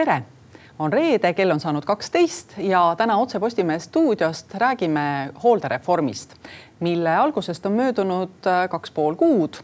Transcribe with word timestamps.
tere, 0.00 0.22
on 0.78 0.92
reede, 0.92 1.34
kell 1.36 1.52
on 1.52 1.60
saanud 1.60 1.84
kaksteist 1.84 2.54
ja 2.64 2.94
täna 2.96 3.18
Otse 3.20 3.40
Postimehe 3.40 3.78
stuudiost 3.78 4.54
räägime 4.54 5.32
hooldereformist, 5.42 6.32
mille 6.80 7.16
algusest 7.16 7.66
on 7.66 7.76
möödunud 7.76 8.46
äh, 8.48 8.62
kaks 8.72 8.90
pool 8.96 9.14
kuud. 9.20 9.60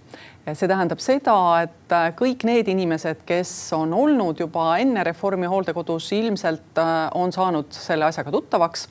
See 0.55 0.69
tähendab 0.71 1.01
seda, 1.03 1.37
et 1.67 1.93
äh, 1.95 2.13
kõik 2.15 2.45
need 2.47 2.69
inimesed, 2.71 3.25
kes 3.27 3.51
on 3.75 3.95
olnud 3.97 4.39
juba 4.39 4.77
enne 4.79 5.03
reformi 5.05 5.49
hooldekodus, 5.51 6.13
ilmselt 6.15 6.79
äh, 6.79 6.93
on 7.19 7.35
saanud 7.35 7.73
selle 7.75 8.07
asjaga 8.07 8.31
tuttavaks 8.31 8.87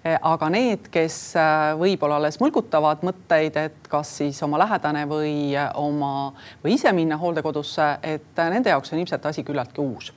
Eh, 0.00 0.16
aga 0.16 0.46
need, 0.48 0.86
kes 0.88 1.14
äh, 1.36 1.74
võib-olla 1.76 2.16
alles 2.16 2.38
mõlgutavad 2.40 3.02
mõtteid, 3.04 3.58
et 3.60 3.88
kas 3.92 4.14
siis 4.22 4.38
oma 4.46 4.56
lähedane 4.62 5.02
või 5.10 5.50
äh, 5.52 5.66
oma 5.76 6.30
või 6.62 6.78
ise 6.78 6.88
minna 6.96 7.18
hooldekodusse, 7.20 7.90
et 8.08 8.40
äh, 8.40 8.48
nende 8.48 8.72
jaoks 8.72 8.94
on 8.94 9.02
ilmselt 9.02 9.28
asi 9.28 9.44
küllaltki 9.44 9.84
uus. 9.84 10.08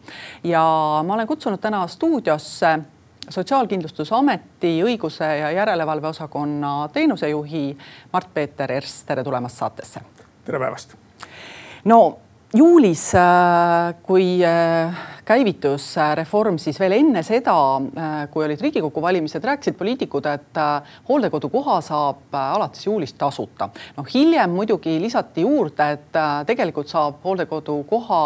ja 0.48 0.64
ma 1.04 1.18
olen 1.18 1.28
kutsunud 1.28 1.60
täna 1.60 1.84
stuudiosse 1.88 2.78
Sotsiaalkindlustusameti 3.24 4.78
õiguse 4.84 5.28
ja 5.40 5.52
järelevalve 5.56 6.10
osakonna 6.10 6.90
teenusejuhi 6.92 7.70
Mart-Peeter 8.12 8.72
Erst, 8.72 9.06
tere 9.08 9.24
tulemast 9.24 9.60
saatesse. 9.64 10.23
Tere 10.46 10.60
päevast. 10.60 10.96
no 11.86 12.00
juulis, 12.54 13.12
kui 14.04 14.28
käivitus 15.26 15.98
äh, 15.98 16.16
reform, 16.16 16.58
siis 16.60 16.80
veel 16.80 16.98
enne 16.98 17.24
seda, 17.24 17.56
äh, 17.80 18.16
kui 18.32 18.46
olid 18.46 18.62
Riigikogu 18.62 19.02
valimised, 19.02 19.44
rääkisid 19.44 19.78
poliitikud, 19.80 20.28
et 20.28 20.60
äh, 20.60 20.96
hooldekodukoha 21.10 21.80
saab 21.82 22.36
alates 22.40 22.86
juulist 22.88 23.18
tasuta. 23.18 23.70
noh, 23.98 24.08
hiljem 24.14 24.52
muidugi 24.52 24.98
lisati 25.02 25.48
juurde, 25.48 25.92
et 25.98 26.20
tegelikult 26.48 26.92
saab 26.92 27.24
hooldekodukoha 27.24 28.24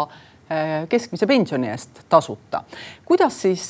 keskmise 0.88 1.26
pensioni 1.26 1.68
eest 1.68 2.00
tasuta. 2.08 2.62
kuidas 3.04 3.42
siis 3.42 3.66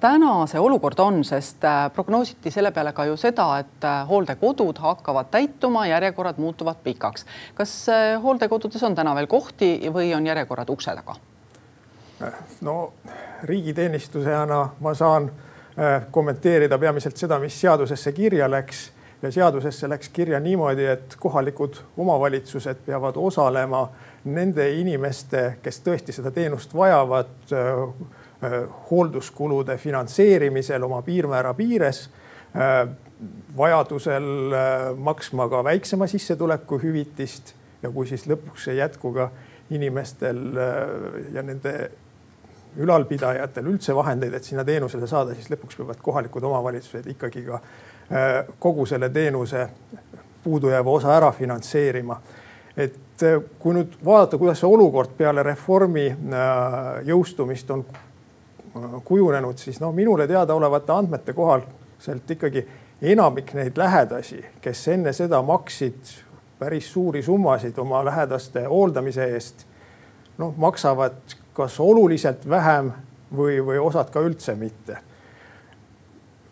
täna 0.00 0.46
see 0.46 0.60
olukord 0.60 0.98
on, 1.04 1.24
sest 1.24 1.64
prognoositi 1.94 2.50
selle 2.50 2.70
peale 2.72 2.92
ka 2.96 3.04
ju 3.04 3.16
seda, 3.16 3.48
et 3.58 3.88
hooldekodud 4.08 4.80
hakkavad 4.80 5.28
täituma, 5.30 5.86
järjekorrad 5.86 6.38
muutuvad 6.38 6.80
pikaks. 6.84 7.26
kas 7.54 7.86
hooldekodudes 8.22 8.82
on 8.82 8.94
täna 8.94 9.14
veel 9.14 9.26
kohti 9.26 9.74
või 9.92 10.14
on 10.16 10.26
järjekorrad 10.26 10.70
ukse 10.70 10.94
taga? 10.96 11.16
no 12.60 12.92
riigiteenistusena 13.42 14.68
ma 14.80 14.94
saan 14.94 15.30
äh, 15.78 16.02
kommenteerida 16.10 16.78
peamiselt 16.78 17.16
seda, 17.16 17.38
mis 17.38 17.60
seadusesse 17.60 18.12
kirja 18.12 18.50
läks 18.50 18.90
ja 19.22 19.32
seadusesse 19.32 19.88
läks 19.88 20.08
kirja 20.08 20.40
niimoodi, 20.40 20.86
et 20.86 21.16
kohalikud 21.18 21.80
omavalitsused 21.96 22.84
peavad 22.86 23.16
osalema 23.16 23.88
nende 24.24 24.70
inimeste, 24.80 25.58
kes 25.62 25.82
tõesti 25.84 26.14
seda 26.14 26.32
teenust 26.34 26.74
vajavad, 26.74 27.34
äh, 27.52 27.68
äh, 28.44 28.58
hoolduskulude 28.90 29.76
finantseerimisel 29.78 30.82
oma 30.82 31.02
piirmäära 31.02 31.54
piires. 31.54 32.08
vajadusel 33.56 34.54
maksma 34.96 35.48
ka 35.48 35.58
väiksema 35.64 36.06
sissetuleku 36.06 36.78
hüvitist 36.80 37.52
ja 37.82 37.90
kui 37.90 38.06
siis 38.06 38.24
lõpuks 38.26 38.70
ei 38.70 38.78
jätku 38.78 39.12
ka 39.12 39.26
inimestel 39.70 40.38
ja 41.34 41.42
nende 41.42 41.90
ülalpidajatel 42.76 43.66
üldse 43.72 43.94
vahendeid, 43.96 44.34
et 44.34 44.44
sinna 44.44 44.64
teenusele 44.64 45.06
saada, 45.10 45.34
siis 45.34 45.50
lõpuks 45.52 45.78
peavad 45.78 46.02
kohalikud 46.02 46.44
omavalitsused 46.44 47.06
ikkagi 47.14 47.44
ka 47.46 47.60
äh, 47.60 48.36
kogu 48.58 48.86
selle 48.86 49.08
teenuse 49.14 49.68
puudujääva 50.44 50.90
osa 50.90 51.16
ära 51.16 51.32
finantseerima. 51.32 52.20
Et 52.78 53.22
äh, 53.26 53.40
kui 53.58 53.74
nüüd 53.74 53.98
vaadata, 54.04 54.38
kuidas 54.38 54.62
see 54.62 54.70
olukord 54.70 55.16
peale 55.18 55.42
reformi 55.42 56.06
äh, 56.10 56.92
jõustumist 57.08 57.70
on 57.74 57.84
kujunenud, 59.04 59.58
siis 59.58 59.80
no 59.80 59.90
minule 59.92 60.26
teadaolevate 60.28 60.92
andmete 60.92 61.32
kohaselt 61.34 62.30
ikkagi 62.30 62.62
enamik 63.02 63.52
neid 63.54 63.78
lähedasi, 63.78 64.44
kes 64.60 64.88
enne 64.94 65.12
seda 65.16 65.40
maksid 65.42 66.14
päris 66.58 66.92
suuri 66.92 67.22
summasid 67.22 67.78
oma 67.78 68.04
lähedaste 68.04 68.64
hooldamise 68.66 69.24
eest, 69.34 69.66
noh, 70.38 70.54
maksavad 70.56 71.18
kas 71.54 71.80
oluliselt 71.80 72.48
vähem 72.48 72.92
või, 73.34 73.58
või 73.64 73.78
osad 73.82 74.10
ka 74.14 74.22
üldse 74.22 74.54
mitte. 74.54 74.98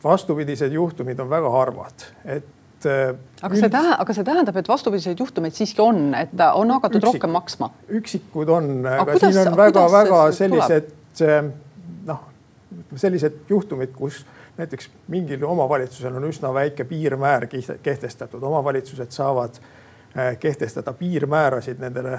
vastupidised 0.04 0.72
juhtumid 0.72 1.20
on 1.20 1.31
väga 1.31 1.50
harvad, 1.50 2.04
et 2.25 2.47
äh, 2.87 3.14
aga 3.42 3.56
see 3.56 3.70
tähendab, 3.72 4.00
aga 4.03 4.14
see 4.16 4.26
tähendab, 4.26 4.56
et 4.60 4.69
vastupidiseid 4.69 5.20
juhtumeid 5.22 5.56
siiski 5.56 5.81
on, 5.82 6.10
et 6.19 6.34
on 6.53 6.72
hakatud 6.76 7.00
Üksik, 7.00 7.09
rohkem 7.14 7.32
maksma. 7.32 7.70
üksikud 8.00 8.53
on, 8.53 8.70
aga 8.87 9.06
kuidas, 9.12 9.34
siin 9.34 9.53
on 9.53 9.59
väga-väga 9.59 10.20
sellised 10.37 10.91
äh, 11.25 11.48
noh, 12.10 12.20
sellised 12.97 13.41
juhtumid, 13.48 13.94
kus 13.97 14.25
näiteks 14.59 14.91
mingil 15.12 15.44
omavalitsusel 15.48 16.16
on 16.16 16.28
üsna 16.28 16.53
väike 16.54 16.84
piirmäär 16.88 17.48
kehtestatud, 17.48 18.42
omavalitsused 18.42 19.16
saavad 19.16 19.56
äh, 19.60 20.36
kehtestada 20.41 20.92
piirmäärasid 20.92 21.81
nendele 21.81 22.19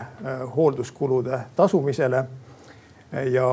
hoolduskulude 0.55 1.39
tasumisele. 1.55 2.25
Ja 3.31 3.47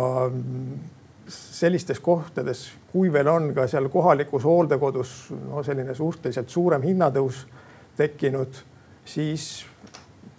sellistes 1.28 2.00
kohtades, 2.00 2.66
kui 2.92 3.12
veel 3.12 3.28
on 3.28 3.50
ka 3.54 3.66
seal 3.70 3.88
kohalikus 3.88 4.44
hooldekodus 4.44 5.14
no 5.48 5.62
selline 5.62 5.94
suhteliselt 5.94 6.48
suurem 6.52 6.82
hinnatõus 6.82 7.44
tekkinud, 7.96 8.58
siis 9.04 9.64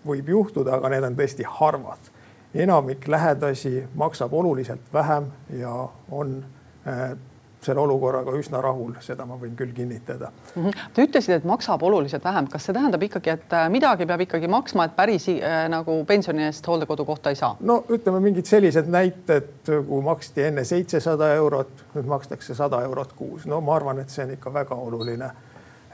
võib 0.05 0.29
juhtuda, 0.29 0.77
aga 0.77 0.91
need 0.93 1.07
on 1.07 1.17
tõesti 1.17 1.47
harvad. 1.59 2.11
enamik 2.53 3.07
lähedasi 3.07 3.83
maksab 3.95 4.33
oluliselt 4.33 4.93
vähem 4.93 5.25
ja 5.49 5.89
on 6.11 6.45
äh, 6.87 7.17
selle 7.65 7.81
olukorraga 7.81 8.33
üsna 8.37 8.61
rahul, 8.63 8.93
seda 9.03 9.25
ma 9.27 9.37
võin 9.41 9.55
küll 9.57 9.73
kinnitada 9.75 10.31
mm. 10.31 10.65
-hmm. 10.65 10.85
Te 10.93 11.05
ütlesite, 11.07 11.39
et 11.41 11.47
maksab 11.47 11.83
oluliselt 11.83 12.23
vähem, 12.23 12.47
kas 12.51 12.65
see 12.65 12.73
tähendab 12.73 13.03
ikkagi, 13.03 13.29
et 13.29 13.53
äh, 13.53 13.69
midagi 13.69 14.05
peab 14.05 14.21
ikkagi 14.25 14.47
maksma, 14.51 14.85
et 14.85 14.95
päris 14.95 15.27
äh, 15.29 15.65
nagu 15.69 15.97
pensioni 16.05 16.45
eest 16.45 16.67
hooldekodu 16.67 17.05
kohta 17.05 17.29
ei 17.29 17.35
saa? 17.35 17.57
no 17.59 17.83
ütleme 17.89 18.19
mingid 18.19 18.45
sellised 18.45 18.89
näited, 18.91 19.51
kui 19.65 20.01
maksti 20.01 20.47
enne 20.49 20.63
seitsesada 20.63 21.33
eurot, 21.33 21.85
nüüd 21.95 22.09
makstakse 22.09 22.55
sada 22.55 22.81
eurot 22.83 23.13
kuus, 23.13 23.45
no 23.45 23.61
ma 23.61 23.75
arvan, 23.75 23.99
et 23.99 24.09
see 24.09 24.25
on 24.25 24.31
ikka 24.37 24.53
väga 24.53 24.75
oluline 24.75 25.25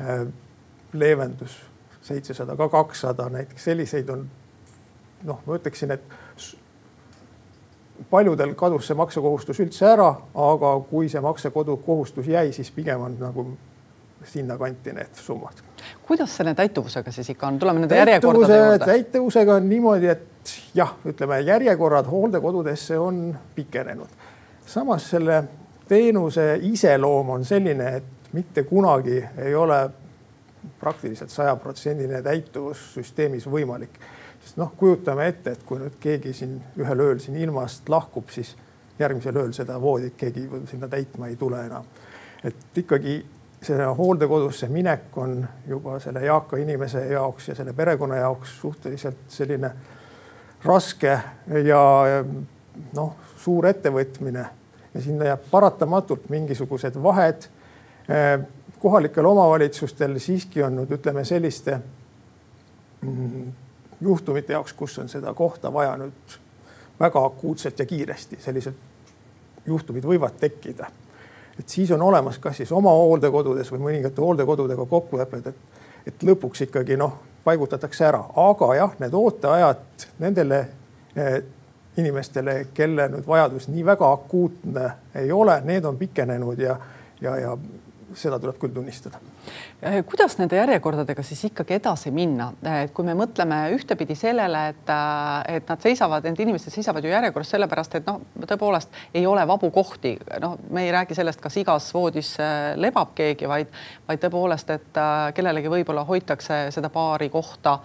äh, 0.01 0.27
leevendus, 0.93 1.57
seitsesada, 2.01 2.55
ka 2.55 2.69
kakssada 2.69 3.29
näiteks 3.29 3.63
selliseid 3.63 4.09
on 4.09 4.29
noh, 5.23 5.39
ma 5.45 5.57
ütleksin, 5.57 5.91
et 5.91 6.01
paljudel 8.09 8.53
kadus 8.55 8.87
see 8.87 8.97
maksekohustus 8.97 9.59
üldse 9.63 9.85
ära, 9.93 10.09
aga 10.33 10.71
kui 10.89 11.09
see 11.09 11.21
maksekodukohustus 11.21 12.27
jäi, 12.27 12.51
siis 12.55 12.71
pigem 12.71 13.01
on 13.01 13.17
nagu 13.19 13.45
sinnakanti 14.23 14.93
need 14.93 15.15
summad. 15.15 15.61
kuidas 16.07 16.37
selle 16.37 16.53
täituvusega 16.55 17.11
siis 17.11 17.29
ikka 17.29 17.47
on, 17.47 17.59
tuleme 17.59 17.79
nende 17.79 17.97
järjekordade 17.97 18.57
juurde. 18.57 18.85
täituvusega 18.85 19.55
on 19.55 19.69
niimoodi, 19.69 20.07
et 20.07 20.53
jah, 20.75 20.93
ütleme 21.05 21.39
järjekorrad 21.39 22.05
hooldekodudesse 22.05 22.99
on 22.99 23.37
pikenenud. 23.55 24.07
samas 24.65 25.09
selle 25.09 25.43
teenuse 25.87 26.59
iseloom 26.61 27.29
on 27.29 27.45
selline, 27.45 27.95
et 27.95 28.33
mitte 28.33 28.63
kunagi 28.63 29.23
ei 29.37 29.55
ole 29.55 29.89
praktiliselt 30.79 31.29
sajaprotsendiline 31.29 32.21
täituvus 32.21 32.93
süsteemis 32.93 33.47
võimalik 33.49 33.99
sest 34.43 34.57
noh, 34.57 34.71
kujutame 34.77 35.27
ette, 35.27 35.55
et 35.55 35.63
kui 35.65 35.79
nüüd 35.79 35.97
keegi 36.01 36.33
siin 36.33 36.57
ühel 36.79 37.05
ööl 37.05 37.19
siin 37.23 37.37
ilmast 37.37 37.89
lahkub, 37.89 38.29
siis 38.33 38.55
järgmisel 38.99 39.37
ööl 39.37 39.53
seda 39.55 39.77
voodit 39.81 40.17
keegi 40.17 40.47
sinna 40.69 40.89
täitma 40.89 41.29
ei 41.31 41.35
tule 41.35 41.65
enam. 41.65 41.85
et 42.43 42.77
ikkagi 42.77 43.21
see 43.61 43.85
hooldekodusse 43.97 44.67
minek 44.67 45.17
on 45.17 45.45
juba 45.67 45.99
selle 45.99 46.23
eaka 46.25 46.57
inimese 46.57 47.05
jaoks 47.11 47.47
ja 47.51 47.55
selle 47.55 47.73
perekonna 47.73 48.15
jaoks 48.15 48.55
suhteliselt 48.61 49.17
selline 49.29 49.71
raske 50.65 51.19
ja 51.65 51.83
noh, 52.95 53.13
suur 53.37 53.67
ettevõtmine 53.69 54.45
ja 54.93 55.01
sinna 55.01 55.29
jääb 55.31 55.49
paratamatult 55.51 56.29
mingisugused 56.29 56.97
vahed. 57.03 57.49
kohalikel 58.79 59.25
omavalitsustel 59.25 60.17
siiski 60.19 60.63
on 60.63 60.75
nüüd 60.81 60.91
ütleme 60.97 61.21
selliste 61.25 61.77
mm, 63.01 63.51
juhtumite 64.01 64.53
jaoks, 64.53 64.73
kus 64.73 64.97
on 64.99 65.09
seda 65.09 65.33
kohta 65.33 65.73
vaja 65.73 65.97
nüüd 65.97 66.37
väga 66.99 67.25
akuutselt 67.25 67.79
ja 67.79 67.85
kiiresti, 67.85 68.37
sellised 68.39 68.73
juhtumid 69.65 70.05
võivad 70.05 70.37
tekkida. 70.39 70.87
et 71.59 71.69
siis 71.69 71.91
on 71.91 72.01
olemas, 72.01 72.39
kas 72.39 72.57
siis 72.57 72.71
oma 72.71 72.89
hooldekodudes 72.89 73.71
või 73.71 73.79
mõningate 73.79 74.21
hooldekodudega 74.21 74.85
kokkulepped, 74.85 75.47
et, 75.47 75.55
et 76.07 76.23
lõpuks 76.23 76.63
ikkagi 76.65 76.97
noh, 76.97 77.17
paigutatakse 77.43 78.05
ära, 78.05 78.23
aga 78.35 78.75
jah, 78.75 78.93
need 78.99 79.13
ooteajad 79.13 80.07
nendele 80.19 80.59
eh, 81.15 81.41
inimestele, 81.97 82.67
kelle 82.73 83.07
nüüd 83.11 83.27
vajadus 83.27 83.67
nii 83.67 83.85
väga 83.85 84.11
akuutne 84.11 84.91
ei 85.15 85.31
ole, 85.31 85.59
need 85.65 85.85
on 85.85 85.97
pikenenud 85.97 86.59
ja, 86.59 86.77
ja, 87.21 87.37
ja 87.37 87.57
seda 88.17 88.39
tuleb 88.39 88.57
küll 88.59 88.73
tunnistada. 88.73 89.19
Äh, 89.83 89.99
kuidas 90.07 90.37
nende 90.39 90.57
järjekordadega 90.59 91.23
siis 91.25 91.43
ikkagi 91.49 91.77
edasi 91.77 92.11
minna, 92.15 92.51
et 92.83 92.93
kui 92.95 93.05
me 93.07 93.15
mõtleme 93.17 93.59
ühtepidi 93.75 94.15
sellele, 94.17 94.67
et, 94.73 94.91
äh, 94.91 95.55
et 95.57 95.69
nad 95.69 95.81
seisavad, 95.81 96.27
need 96.27 96.43
inimesed 96.45 96.73
seisavad 96.73 97.05
ju 97.05 97.13
järjekorras 97.13 97.53
sellepärast, 97.55 97.97
et 97.99 98.09
noh, 98.09 98.21
tõepoolest 98.45 99.01
ei 99.13 99.25
ole 99.27 99.45
vabu 99.47 99.71
kohti, 99.71 100.17
noh, 100.43 100.57
me 100.69 100.85
ei 100.85 100.93
räägi 100.93 101.17
sellest, 101.17 101.41
kas 101.41 101.57
igas 101.61 101.91
voodis 101.93 102.35
äh, 102.39 102.73
lebab 102.75 103.15
keegi, 103.17 103.49
vaid, 103.49 103.73
vaid 104.07 104.23
tõepoolest, 104.23 104.75
et 104.75 105.03
kellelegi 105.35 105.71
võib-olla 105.71 106.05
hoitakse 106.07 106.63
seda 106.71 106.89
paari 106.93 107.29
kohta 107.29 107.79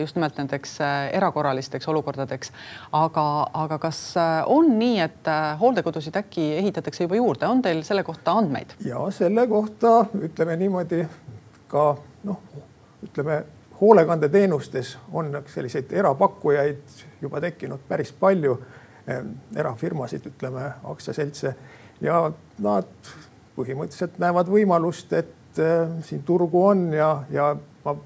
just 0.00 0.16
nimelt 0.16 0.36
nendeks 0.38 0.76
erakorralisteks 1.12 1.88
olukordadeks. 1.88 2.52
aga, 2.92 3.26
aga 3.64 3.78
kas 3.82 4.00
on 4.46 4.74
nii, 4.78 5.00
et 5.00 5.32
hooldekodusid 5.60 6.16
äkki 6.20 6.52
ehitatakse 6.58 7.06
juba 7.06 7.16
juurde, 7.16 7.48
on 7.48 7.62
teil 7.62 7.82
selle 7.86 8.04
kohta 8.04 8.36
andmeid? 8.42 8.76
ja 8.84 9.06
selle 9.10 9.46
kohta 9.48 10.04
ütleme 10.20 10.56
niimoodi 10.60 11.06
ka 11.72 11.96
noh, 12.24 12.40
ütleme 13.02 13.42
hoolekandeteenustes 13.80 14.96
on 15.12 15.32
selliseid 15.46 15.92
erapakkujaid 15.92 16.82
juba 17.22 17.40
tekkinud 17.40 17.80
päris 17.88 18.12
palju 18.12 18.58
ehm, 19.08 19.32
erafirmasid, 19.56 20.26
ütleme 20.30 20.68
aktsiaseltse 20.92 21.54
ja 22.00 22.22
nad 22.62 23.12
põhimõtteliselt 23.56 24.20
näevad 24.22 24.48
võimalust, 24.52 25.12
et 25.12 25.60
siin 26.06 26.22
turgu 26.24 26.62
on 26.66 26.86
ja, 26.96 27.10
ja 27.30 27.50
ma 27.84 27.96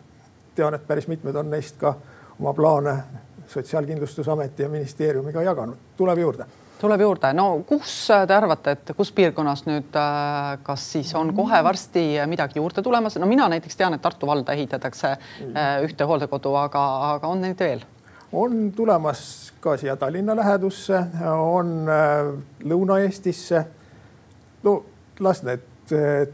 tean, 0.57 0.75
et 0.75 0.87
päris 0.87 1.09
mitmed 1.09 1.37
on 1.37 1.51
neist 1.51 1.79
ka 1.81 1.95
oma 2.41 2.53
plaane 2.57 2.99
Sotsiaalkindlustusameti 3.47 4.65
ja 4.65 4.69
ministeeriumiga 4.69 5.43
jaganud, 5.43 5.77
tuleb 5.97 6.19
juurde. 6.19 6.47
Tuleb 6.81 7.01
juurde, 7.01 7.31
no 7.33 7.45
kus 7.65 7.93
te 8.29 8.35
arvate, 8.35 8.75
et 8.75 8.91
kus 8.99 9.13
piirkonnas 9.17 9.63
nüüd, 9.69 9.95
äh, 9.97 10.57
kas 10.67 10.83
siis 10.97 11.15
on 11.17 11.31
kohe 11.37 11.63
varsti 11.65 12.03
midagi 12.29 12.59
juurde 12.59 12.83
tulemas, 12.85 13.17
no 13.17 13.29
mina 13.31 13.47
näiteks 13.49 13.79
tean, 13.79 13.95
et 13.95 14.03
Tartu 14.03 14.27
valda 14.29 14.53
ehitatakse 14.53 15.13
äh, 15.15 15.71
ühte 15.87 16.05
hooldekodu, 16.05 16.53
aga, 16.67 16.83
aga 17.15 17.31
on 17.31 17.47
neid 17.47 17.63
veel? 17.63 17.87
on 18.33 18.73
tulemas 18.77 19.53
ka 19.61 19.77
siia 19.79 19.97
Tallinna 19.97 20.37
lähedusse, 20.37 21.01
on 21.39 21.89
äh, 21.89 22.35
Lõuna-Eestisse. 22.67 23.65
no 24.63 24.83
las 25.21 25.43
need 25.47 25.63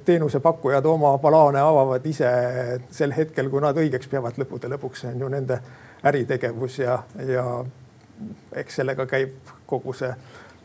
teenusepakkujad 0.04 0.86
oma 0.86 1.16
plaane 1.18 1.60
avavad 1.60 2.06
ise 2.06 2.30
sel 2.90 3.12
hetkel, 3.16 3.50
kui 3.50 3.60
nad 3.60 3.76
õigeks 3.76 4.10
peavad, 4.10 4.38
lõppude 4.40 4.70
lõpuks 4.72 5.04
see 5.04 5.12
on 5.12 5.24
ju 5.26 5.30
nende 5.32 5.58
äritegevus 6.08 6.78
ja, 6.82 6.98
ja 7.28 7.46
eks 8.56 8.80
sellega 8.80 9.06
käib 9.06 9.52
kogu 9.66 9.94
see 9.96 10.12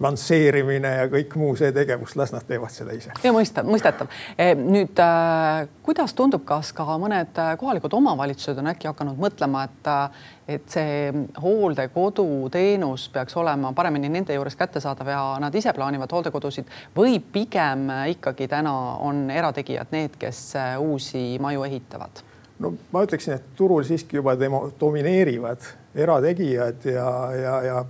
lansseerimine 0.04 0.92
ja 1.00 1.06
kõik 1.10 1.34
muu 1.40 1.56
see 1.58 1.72
tegevus, 1.74 2.16
las 2.20 2.32
nad 2.34 2.46
teevad 2.48 2.74
seda 2.74 2.94
ise. 2.96 3.14
ja 3.24 3.34
mõista, 3.34 3.64
mõistetav. 3.66 4.10
E, 4.38 4.52
nüüd 4.58 5.00
äh, 5.02 5.68
kuidas 5.86 6.14
tundub, 6.18 6.46
kas 6.48 6.72
ka 6.78 6.86
mõned 7.02 7.40
äh, 7.42 7.54
kohalikud 7.58 7.94
omavalitsused 7.98 8.62
on 8.62 8.72
äkki 8.74 8.92
hakanud 8.92 9.20
mõtlema, 9.22 9.66
et 9.68 9.92
äh, 9.94 10.26
et 10.48 10.70
see 10.72 11.10
hooldekoduteenus 11.44 13.10
peaks 13.12 13.36
olema 13.36 13.74
paremini 13.76 14.08
nende 14.08 14.32
juures 14.32 14.56
kättesaadav 14.56 15.10
ja 15.12 15.24
nad 15.44 15.56
ise 15.60 15.74
plaanivad 15.76 16.14
hooldekodusid 16.16 16.72
või 16.96 17.18
pigem 17.20 17.90
ikkagi 18.14 18.48
täna 18.48 18.72
on 19.04 19.26
erategijad 19.28 19.92
need, 19.92 20.16
kes 20.16 20.54
uusi 20.80 21.34
maju 21.44 21.68
ehitavad? 21.68 22.24
no 22.64 22.72
ma 22.94 23.04
ütleksin, 23.04 23.36
et 23.36 23.52
turul 23.60 23.84
siiski 23.84 24.22
juba 24.22 24.38
domineerivad 24.80 25.68
erategijad 25.96 26.88
ja, 26.96 27.12
ja, 27.36 27.62
ja 27.68 27.86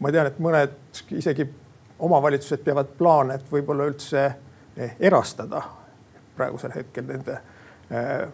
ma 0.00 0.12
tean, 0.12 0.30
et 0.30 0.40
mõned 0.42 0.76
isegi 1.10 1.46
omavalitsused 1.98 2.64
peavad 2.64 2.92
plaane, 2.98 3.34
et 3.34 3.52
võib-olla 3.52 3.86
üldse 3.88 4.24
eh, 4.76 4.96
erastada 5.00 5.62
praegusel 6.36 6.74
hetkel 6.74 7.06
nende 7.08 7.38
eh, 7.90 8.26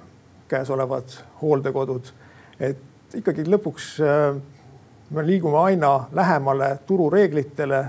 käesolevad 0.48 1.14
hooldekodud. 1.42 2.12
et 2.60 3.14
ikkagi 3.14 3.44
lõpuks 3.46 3.88
eh, 4.02 4.40
me 5.10 5.26
liigume 5.26 5.58
aina 5.58 6.06
lähemale 6.12 6.78
turureeglitele 6.86 7.84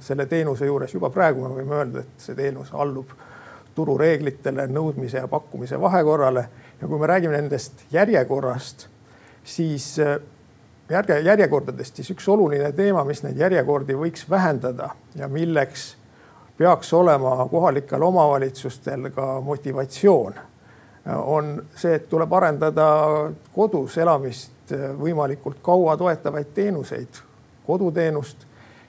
selle 0.00 0.24
teenuse 0.26 0.66
juures. 0.66 0.94
juba 0.94 1.10
praegu 1.10 1.42
me 1.44 1.50
võime 1.54 1.74
öelda, 1.76 2.00
et 2.00 2.22
see 2.26 2.34
teenus 2.34 2.70
allub 2.72 3.10
turureeglitele, 3.74 4.64
nõudmise 4.72 5.18
ja 5.20 5.28
pakkumise 5.28 5.80
vahekorrale. 5.80 6.48
ja 6.80 6.88
kui 6.88 6.98
me 6.98 7.06
räägime 7.06 7.36
nendest 7.36 7.84
järjekorrast, 7.92 8.88
siis 9.44 9.98
järge, 10.90 11.18
järjekordadest, 11.20 11.96
siis 11.96 12.10
üks 12.14 12.28
oluline 12.28 12.72
teema, 12.72 13.04
mis 13.04 13.22
neid 13.24 13.38
järjekordi 13.40 13.96
võiks 13.98 14.26
vähendada 14.30 14.90
ja 15.16 15.28
milleks 15.28 15.94
peaks 16.58 16.92
olema 16.94 17.48
kohalikel 17.50 18.02
omavalitsustel 18.02 19.10
ka 19.14 19.40
motivatsioon, 19.40 20.34
on 21.14 21.54
see, 21.76 21.94
et 21.98 22.08
tuleb 22.08 22.32
arendada 22.32 22.86
kodus 23.52 23.98
elamist 23.98 24.72
võimalikult 24.98 25.58
kaua 25.62 25.96
toetavaid 26.00 26.54
teenuseid, 26.54 27.20
koduteenust 27.66 28.46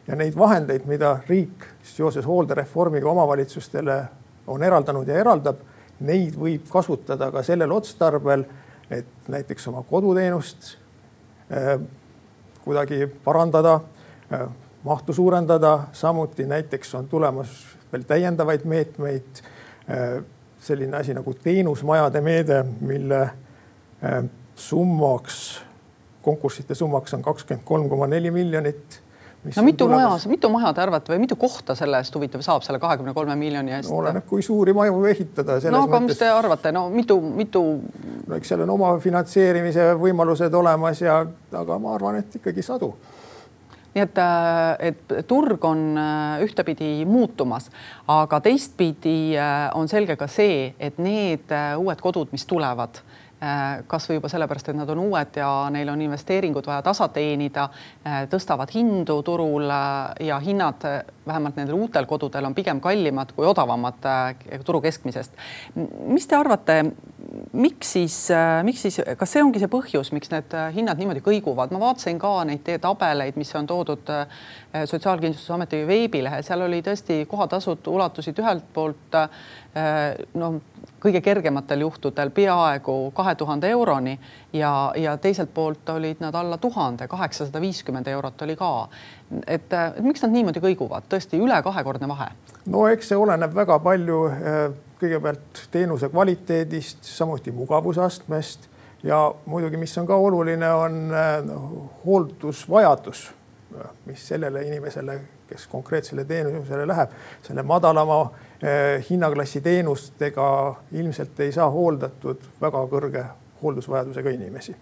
ja 0.08 0.16
neid 0.16 0.38
vahendeid, 0.38 0.86
mida 0.86 1.18
riik 1.28 1.66
seoses 1.84 2.26
hooldereformiga 2.26 3.10
omavalitsustele 3.10 3.98
on 4.48 4.64
eraldanud 4.64 5.08
ja 5.08 5.20
eraldab, 5.20 5.60
neid 6.06 6.36
võib 6.38 6.70
kasutada 6.70 7.32
ka 7.32 7.44
sellel 7.44 7.72
otstarbel, 7.72 8.46
et 8.92 9.30
näiteks 9.32 9.68
oma 9.72 9.82
koduteenust 9.90 10.76
kuidagi 12.66 13.08
parandada, 13.24 13.80
äh, 14.34 14.48
mahtu 14.84 15.14
suurendada, 15.14 15.80
samuti 15.94 16.46
näiteks 16.46 16.96
on 16.96 17.08
tulemas 17.08 17.50
veel 17.94 18.04
täiendavaid 18.04 18.66
meetmeid. 18.66 19.44
Äh, 19.90 20.24
selline 20.66 20.98
asi 20.98 21.14
nagu 21.14 21.34
teenusmajade 21.34 22.22
meede, 22.26 22.64
mille 22.82 23.20
summaks, 24.56 25.62
konkursside 26.26 26.74
summaks 26.76 27.14
on 27.14 27.22
kakskümmend 27.22 27.66
kolm 27.66 27.90
koma 27.90 28.08
neli 28.08 28.32
miljonit 28.32 29.02
no 29.58 29.64
mitu 29.64 29.88
maja, 29.90 30.10
mitu 30.28 30.50
maja 30.50 30.72
te 30.74 30.82
arvate 30.82 31.14
või 31.14 31.22
mitu 31.26 31.38
kohta 31.40 31.76
selle 31.78 32.00
eest 32.02 32.16
huvitav 32.16 32.42
saab 32.46 32.66
selle 32.66 32.80
kahekümne 32.82 33.14
kolme 33.14 33.36
miljoni 33.40 33.76
eest 33.78 33.92
no,? 33.92 34.00
oleneb, 34.02 34.26
kui 34.30 34.44
suuri 34.46 34.74
maju 34.74 35.06
ehitada. 35.12 35.60
no 35.70 35.84
aga 35.86 36.00
mõttes... 36.00 36.16
mis 36.16 36.22
te 36.22 36.30
arvate, 36.32 36.72
no 36.76 36.88
mitu, 36.94 37.20
mitu? 37.22 37.64
No 38.28 38.38
eks 38.38 38.52
seal 38.52 38.64
on 38.66 38.74
oma 38.76 38.94
finantseerimise 39.02 39.92
võimalused 40.00 40.54
olemas 40.58 41.02
ja, 41.04 41.20
aga 41.54 41.78
ma 41.82 41.94
arvan, 41.96 42.22
et 42.22 42.40
ikkagi 42.40 42.66
sadu. 42.66 42.94
Nii 43.96 44.04
et, 44.04 44.18
äh, 44.20 44.90
et 44.90 45.14
turg 45.28 45.64
on 45.64 45.84
äh, 45.96 46.42
ühtepidi 46.44 47.06
muutumas, 47.08 47.70
aga 48.12 48.42
teistpidi 48.44 49.38
äh, 49.40 49.70
on 49.78 49.88
selge 49.88 50.18
ka 50.20 50.28
see, 50.28 50.74
et 50.80 51.00
need 51.00 51.54
uued 51.80 52.04
kodud, 52.04 52.34
mis 52.36 52.46
tulevad 52.46 53.04
kasvõi 53.92 54.16
juba 54.16 54.30
sellepärast, 54.32 54.70
et 54.72 54.78
nad 54.80 54.90
on 54.90 55.02
uued 55.04 55.36
ja 55.38 55.48
neil 55.70 55.90
on 55.92 56.00
investeeringud 56.02 56.66
vaja 56.66 56.80
tasa 56.82 57.10
teenida, 57.14 57.68
tõstavad 58.32 58.72
hindu 58.74 59.20
turul 59.28 59.68
ja 60.24 60.40
hinnad 60.42 60.88
vähemalt 61.28 61.56
nendel 61.60 61.78
uutel 61.78 62.06
kodudel 62.06 62.46
on 62.46 62.56
pigem 62.56 62.80
kallimad 62.82 63.34
kui 63.36 63.48
odavamad 63.48 64.08
turu 64.66 64.82
keskmisest. 64.82 65.34
mis 66.08 66.28
te 66.28 66.36
arvate, 66.36 66.78
miks 67.54 67.94
siis, 67.98 68.18
miks 68.64 68.86
siis, 68.86 69.00
kas 69.18 69.34
see 69.34 69.44
ongi 69.44 69.62
see 69.62 69.72
põhjus, 69.72 70.12
miks 70.16 70.32
need 70.34 70.56
hinnad 70.76 71.02
niimoodi 71.02 71.24
kõiguvad? 71.26 71.74
ma 71.74 71.82
vaatasin 71.88 72.20
ka 72.22 72.36
neid 72.48 72.64
teie 72.66 72.82
tabeleid, 72.84 73.40
mis 73.40 73.56
on 73.56 73.68
toodud 73.68 74.14
Sotsiaalkindlustusameti 74.76 75.86
veebilehel, 75.88 76.44
seal 76.44 76.66
oli 76.66 76.82
tõesti 76.84 77.22
kohatasud 77.32 77.88
ulatusid 77.88 78.40
ühelt 78.44 78.66
poolt 78.74 79.20
no 80.40 80.50
kõige 81.04 81.22
kergematel 81.22 81.84
juhtudel 81.84 82.32
peaaegu 82.36 83.12
kahe 83.16 83.36
tuhande 83.36 83.70
euroni 83.70 84.16
ja, 84.56 84.94
ja 84.96 85.18
teiselt 85.18 85.54
poolt 85.54 85.90
olid 85.90 86.22
nad 86.24 86.36
alla 86.36 86.58
tuhande, 86.58 87.08
kaheksasada 87.08 87.62
viiskümmend 87.62 88.08
eurot 88.08 88.42
oli 88.42 88.56
ka. 88.56 88.72
et, 89.48 89.74
et 89.74 90.00
miks 90.06 90.24
nad 90.24 90.32
niimoodi 90.32 90.62
kõiguvad, 90.64 91.10
tõesti 91.10 91.40
üle 91.42 91.62
kahekordne 91.64 92.08
vahe? 92.08 92.30
no 92.72 92.88
eks 92.88 93.12
see 93.12 93.20
oleneb 93.20 93.56
väga 93.56 93.80
palju 93.84 94.22
eh, 94.32 94.62
kõigepealt 95.02 95.66
teenuse 95.72 96.10
kvaliteedist, 96.10 97.04
samuti 97.04 97.52
mugavusastmest 97.52 98.70
ja 99.04 99.20
muidugi, 99.46 99.78
mis 99.78 99.98
on 99.98 100.08
ka 100.08 100.16
oluline, 100.16 100.72
on 100.74 101.00
no, 101.46 101.62
hooldusvajadus, 102.06 103.28
mis 104.06 104.28
sellele 104.28 104.64
inimesele, 104.66 105.20
kes 105.50 105.68
konkreetsele 105.70 106.26
teenusele 106.26 106.88
läheb, 106.88 107.12
selle 107.46 107.64
madalama 107.64 108.22
hinnaklassi 109.10 109.62
teenustega 109.62 110.48
ilmselt 110.92 111.40
ei 111.44 111.52
saa 111.52 111.68
hooldatud 111.70 112.48
väga 112.62 112.86
kõrge 112.90 113.26
hooldusvajadusega 113.66 114.30
inimesi. 114.38 114.76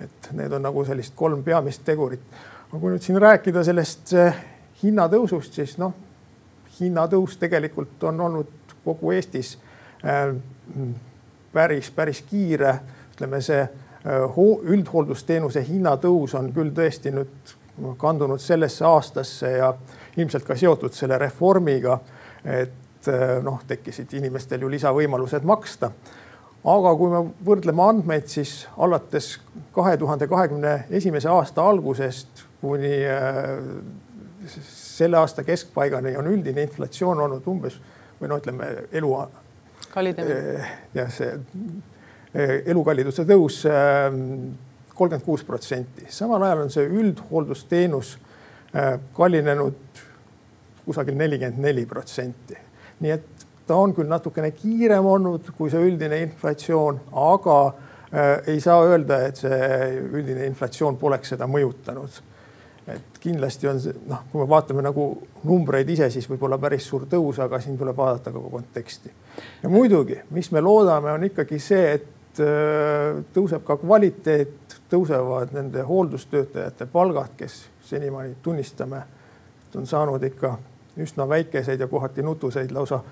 et 0.00 0.28
need 0.32 0.52
on 0.52 0.62
nagu 0.62 0.84
sellist 0.86 1.14
kolm 1.16 1.42
peamist 1.42 1.82
tegurit. 1.84 2.22
aga 2.68 2.80
kui 2.80 2.92
nüüd 2.92 3.02
siin 3.02 3.18
rääkida 3.22 3.64
sellest 3.64 4.12
eh, 4.14 4.44
hinnatõusust, 4.82 5.58
siis 5.58 5.78
noh, 5.78 5.94
hinnatõus 6.80 7.36
tegelikult 7.38 8.04
on 8.10 8.20
olnud 8.20 8.76
kogu 8.84 9.12
Eestis 9.16 9.56
eh, 10.04 10.34
päris, 11.52 11.90
päris 11.90 12.22
kiire. 12.22 12.80
ütleme, 13.14 13.42
see 13.42 13.68
üldhooldusteenuse 14.08 15.64
hinnatõus 15.66 16.34
on 16.38 16.52
küll 16.54 16.70
tõesti 16.72 17.10
nüüd 17.12 17.54
kandunud 17.98 18.40
sellesse 18.40 18.84
aastasse 18.86 19.50
ja 19.58 19.72
ilmselt 20.16 20.46
ka 20.46 20.56
seotud 20.56 20.94
selle 20.94 21.18
reformiga, 21.18 21.98
et 22.44 23.10
noh, 23.42 23.60
tekkisid 23.66 24.12
inimestel 24.18 24.62
ju 24.62 24.70
lisavõimalused 24.70 25.46
maksta. 25.46 25.90
Aga 26.64 26.94
kui 26.98 27.10
me 27.12 27.22
võrdleme 27.46 27.84
andmeid, 27.84 28.26
siis 28.26 28.66
alates 28.76 29.36
kahe 29.74 29.96
tuhande 29.96 30.26
kahekümne 30.26 30.74
esimese 30.90 31.30
aasta 31.30 31.62
algusest 31.62 32.44
kuni 32.60 32.96
selle 34.48 35.18
aasta 35.18 35.44
keskpaigani 35.44 36.16
on 36.18 36.26
üldine 36.26 36.64
inflatsioon 36.66 37.20
olnud 37.26 37.46
umbes 37.46 37.78
või 38.18 38.30
no 38.30 38.38
ütleme, 38.40 38.70
elu. 38.92 39.12
kallinemine. 39.92 40.68
jah, 40.94 41.10
see 41.14 41.36
elukalliduse 42.66 43.24
tõus 43.28 43.62
kolmkümmend 44.98 45.24
kuus 45.24 45.44
protsenti, 45.46 46.08
samal 46.10 46.42
ajal 46.42 46.64
on 46.64 46.72
see 46.74 46.86
üldhooldusteenus 47.00 48.16
kallinenud 49.16 50.02
kusagil 50.84 51.16
nelikümmend 51.16 51.62
neli 51.62 51.86
protsenti. 51.86 52.58
nii 53.00 53.10
et 53.14 53.46
ta 53.68 53.76
on 53.76 53.92
küll 53.96 54.08
natukene 54.08 54.50
kiirem 54.56 55.06
olnud 55.06 55.52
kui 55.56 55.70
see 55.72 55.82
üldine 55.84 56.22
inflatsioon, 56.24 57.02
aga 57.20 57.58
äh, 57.68 58.32
ei 58.54 58.60
saa 58.64 58.80
öelda, 58.86 59.20
et 59.28 59.40
see 59.40 59.68
üldine 60.08 60.48
inflatsioon 60.48 60.96
poleks 61.00 61.34
seda 61.34 61.48
mõjutanud. 61.50 62.24
et 62.88 63.18
kindlasti 63.20 63.68
on 63.68 63.80
see 63.84 63.92
noh, 64.08 64.22
kui 64.32 64.40
me 64.40 64.46
vaatame 64.48 64.80
nagu 64.80 65.10
numbreid 65.44 65.90
ise, 65.92 66.08
siis 66.10 66.24
võib-olla 66.30 66.56
päris 66.58 66.86
suur 66.88 67.04
tõus, 67.10 67.36
aga 67.44 67.60
siin 67.60 67.76
tuleb 67.78 67.96
vaadata 67.96 68.32
ka 68.32 68.44
konteksti. 68.52 69.12
ja 69.62 69.68
muidugi, 69.68 70.22
mis 70.30 70.50
me 70.52 70.64
loodame, 70.64 71.12
on 71.12 71.28
ikkagi 71.28 71.60
see, 71.60 71.92
et 71.98 72.40
äh, 72.40 73.20
tõuseb 73.36 73.66
ka 73.68 73.76
kvaliteet 73.76 74.80
tõusevad 74.88 75.52
nende 75.52 75.84
hooldustöötajate 75.84 76.86
palgad, 76.88 77.36
kes 77.36 77.66
senimaani 77.84 78.38
tunnistame, 78.42 79.02
on 79.76 79.86
saanud 79.86 80.22
ikka 80.24 80.56
üsna 80.98 81.28
väikeseid 81.28 81.80
ja 81.80 81.86
kohati 81.86 82.22
nutuseid 82.24 82.72
lausa 82.72 83.02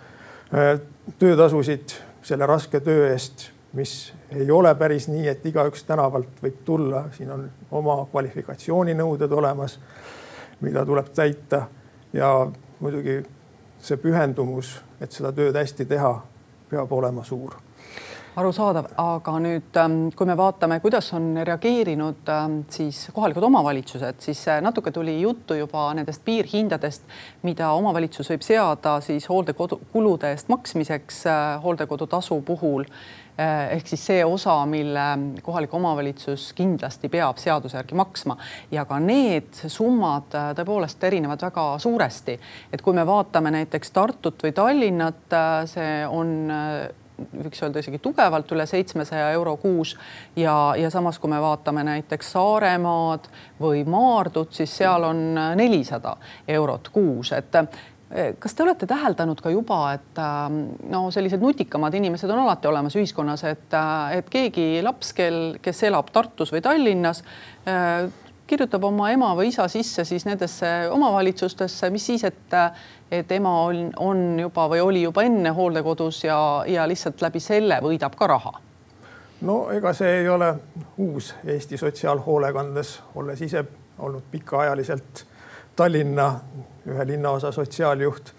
töötasusid 1.19 1.97
selle 2.23 2.47
raske 2.47 2.81
töö 2.81 3.09
eest, 3.11 3.51
mis 3.73 4.13
ei 4.31 4.51
ole 4.51 4.75
päris 4.75 5.09
nii, 5.09 5.27
et 5.29 5.47
igaüks 5.47 5.85
tänavalt 5.85 6.43
võib 6.43 6.63
tulla, 6.65 7.05
siin 7.17 7.31
on 7.31 7.45
oma 7.71 7.99
kvalifikatsiooninõuded 8.11 9.33
olemas, 9.33 9.79
mida 10.61 10.87
tuleb 10.87 11.13
täita. 11.15 11.67
Ja 12.13 12.33
muidugi 12.81 13.21
see 13.83 14.01
pühendumus, 14.01 14.79
et 15.01 15.13
seda 15.13 15.33
tööd 15.37 15.57
hästi 15.59 15.85
teha, 15.85 16.15
peab 16.71 16.93
olema 16.93 17.25
suur 17.25 17.66
arusaadav, 18.37 18.91
aga 19.01 19.35
nüüd, 19.41 19.77
ähm, 19.81 19.97
kui 20.17 20.29
me 20.29 20.37
vaatame, 20.37 20.77
kuidas 20.85 21.09
on 21.17 21.31
reageerinud 21.47 22.29
ähm, 22.33 22.59
siis 22.73 23.07
kohalikud 23.17 23.47
omavalitsused, 23.49 24.21
siis 24.21 24.43
äh, 24.53 24.61
natuke 24.65 24.93
tuli 24.93 25.15
juttu 25.23 25.57
juba 25.57 25.89
nendest 25.97 26.25
piirhindadest, 26.27 27.07
mida 27.49 27.71
omavalitsus 27.79 28.29
võib 28.35 28.45
seada 28.45 28.99
siis 29.05 29.29
hooldekodu 29.33 29.81
kulude 29.93 30.35
eest 30.35 30.53
maksmiseks 30.53 31.23
äh, 31.33 31.39
hooldekodutasu 31.65 32.43
puhul 32.45 32.85
äh, 32.85 33.73
ehk 33.79 33.89
siis 33.89 34.05
see 34.11 34.21
osa, 34.25 34.59
mille 34.69 35.07
kohalik 35.47 35.73
omavalitsus 35.81 36.51
kindlasti 36.61 37.09
peab 37.13 37.41
seaduse 37.41 37.81
järgi 37.81 37.97
maksma 37.97 38.37
ja 38.75 38.85
ka 38.85 39.01
need 39.01 39.65
summad 39.65 40.29
tõepoolest 40.61 41.09
erinevad 41.09 41.49
väga 41.49 41.67
suuresti. 41.81 42.37
et 42.73 42.85
kui 42.85 42.93
me 42.93 43.09
vaatame 43.09 43.57
näiteks 43.57 43.97
Tartut 43.97 44.45
või 44.45 44.53
Tallinnat, 44.53 45.41
see 45.73 45.99
on 46.05 46.53
võiks 47.17 47.63
öelda 47.63 47.83
isegi 47.83 48.01
tugevalt 48.03 48.53
üle 48.53 48.67
seitsmesaja 48.69 49.31
euro 49.37 49.57
kuus. 49.61 49.97
Ja, 50.37 50.75
ja 50.79 50.91
samas, 50.93 51.19
kui 51.19 51.31
me 51.33 51.41
vaatame 51.43 51.85
näiteks 51.87 52.33
Saaremaad 52.37 53.29
või 53.61 53.85
Maardut, 53.89 54.53
siis 54.57 54.77
seal 54.77 55.07
on 55.09 55.23
nelisada 55.59 56.17
eurot 56.49 56.91
kuus, 56.95 57.33
et 57.37 57.55
eh, 57.61 58.35
kas 58.39 58.55
te 58.55 58.65
olete 58.67 58.89
täheldanud 58.89 59.41
ka 59.43 59.53
juba, 59.53 59.81
et 59.97 60.21
eh, 60.21 60.61
no 60.93 61.07
sellised 61.15 61.43
nutikamad 61.43 61.95
inimesed 61.95 62.31
on 62.31 62.45
alati 62.45 62.71
olemas 62.71 62.97
ühiskonnas, 62.99 63.47
et, 63.49 63.67
eh, 63.73 64.21
et 64.21 64.31
keegi 64.31 64.69
laps, 64.85 65.13
kel, 65.17 65.41
kes 65.63 65.83
elab 65.89 66.13
Tartus 66.13 66.53
või 66.55 66.65
Tallinnas, 66.65 67.25
kirjutab 68.47 68.85
oma 68.85 69.11
ema 69.11 69.33
või 69.39 69.51
isa 69.51 69.69
sisse 69.69 70.05
siis 70.05 70.27
nendesse 70.27 70.67
omavalitsustesse, 70.91 71.91
mis 71.91 72.07
siis, 72.07 72.25
et 72.25 72.55
et 73.11 73.33
ema 73.33 73.53
on, 73.63 73.91
on 74.03 74.23
juba 74.41 74.69
või 74.69 74.81
oli 74.83 75.03
juba 75.03 75.23
enne 75.23 75.51
hooldekodus 75.55 76.25
ja, 76.25 76.39
ja 76.67 76.87
lihtsalt 76.89 77.23
läbi 77.23 77.41
selle 77.41 77.79
võidab 77.83 78.17
ka 78.19 78.27
raha? 78.27 78.53
no 79.41 79.71
ega 79.71 79.93
see 79.95 80.21
ei 80.21 80.29
ole 80.29 80.55
uus 80.99 81.35
Eesti 81.45 81.77
sotsiaalhoolekandes, 81.77 83.01
olles 83.15 83.43
ise 83.43 83.65
olnud 83.99 84.23
pikaajaliselt 84.31 85.27
Tallinna 85.77 86.41
ühe 86.89 87.07
linnaosa 87.07 87.53
sotsiaaljuht. 87.53 88.31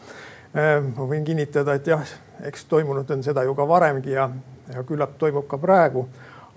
Ehm, 0.57 0.93
ma 0.97 1.05
võin 1.05 1.25
kinnitada, 1.25 1.75
et 1.77 1.87
jah, 1.87 2.01
eks 2.49 2.65
toimunud 2.65 3.09
on 3.13 3.21
seda 3.23 3.43
ju 3.45 3.53
ka 3.55 3.67
varemgi 3.67 4.15
ja, 4.15 4.29
ja 4.73 4.83
küllap 4.87 5.17
toimub 5.21 5.45
ka 5.49 5.59
praegu. 5.61 6.07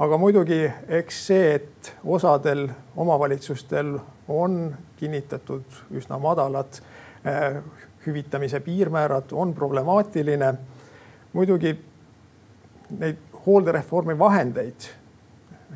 Aga 0.00 0.16
muidugi, 0.19 0.62
eks 0.88 1.19
see, 1.26 1.54
et 1.59 1.92
osadel 2.04 2.69
omavalitsustel 2.97 3.99
on 4.33 4.76
kinnitatud 4.97 5.80
üsna 5.97 6.19
madalad 6.19 6.80
eh, 7.25 7.61
hüvitamise 8.07 8.61
piirmäärad 8.61 9.33
on 9.33 9.54
problemaatiline. 9.54 10.54
muidugi 11.33 11.76
neid 12.99 13.16
hooldereformi 13.47 14.19
vahendeid 14.19 14.88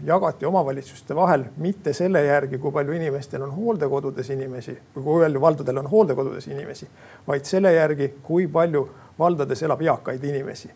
jagati 0.05 0.47
omavalitsuste 0.47 1.15
vahel 1.15 1.45
mitte 1.57 1.93
selle 1.93 2.25
järgi, 2.25 2.59
kui 2.59 2.73
palju 2.73 2.93
inimestel 2.93 3.43
on 3.43 3.53
hooldekodudes 3.55 4.31
inimesi 4.31 4.79
või 4.97 5.05
kui 5.05 5.21
palju 5.21 5.41
valdadel 5.41 5.79
on 5.79 5.87
hooldekodudes 5.91 6.49
inimesi, 6.49 6.89
vaid 7.27 7.45
selle 7.45 7.73
järgi, 7.73 8.15
kui 8.23 8.49
palju 8.49 8.89
valdades 9.19 9.63
elab 9.63 9.83
eakaid 9.83 10.25
inimesi. 10.25 10.71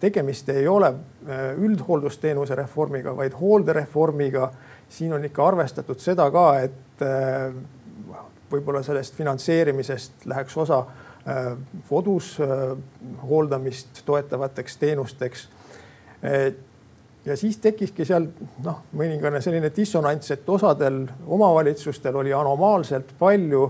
Tegemist 0.00 0.48
ei 0.48 0.68
ole 0.68 0.86
äh, 0.86 1.54
üldhooldusteenuse 1.58 2.54
reformiga, 2.54 3.16
vaid 3.16 3.32
hooldereformiga. 3.40 4.50
siin 4.88 5.12
on 5.12 5.24
ikka 5.24 5.46
arvestatud 5.46 5.98
seda 5.98 6.28
ka, 6.30 6.58
et 6.60 7.02
äh, 7.02 7.54
võib-olla 8.50 8.82
sellest 8.82 9.14
finantseerimisest 9.14 10.26
läheks 10.30 10.56
osa 10.56 10.78
äh, 10.78 11.56
kodus 11.88 12.36
hooldamist 13.22 14.04
toetavateks 14.04 14.76
teenusteks. 14.76 15.48
Ja 17.24 17.36
siis 17.36 17.56
tekkiski 17.60 18.04
seal 18.04 18.26
noh, 18.64 18.78
mõningane 18.96 19.40
selline 19.44 19.68
dissonants, 19.76 20.30
et 20.30 20.48
osadel 20.48 21.02
omavalitsustel 21.26 22.16
oli 22.16 22.32
anomaalselt 22.32 23.12
palju 23.18 23.66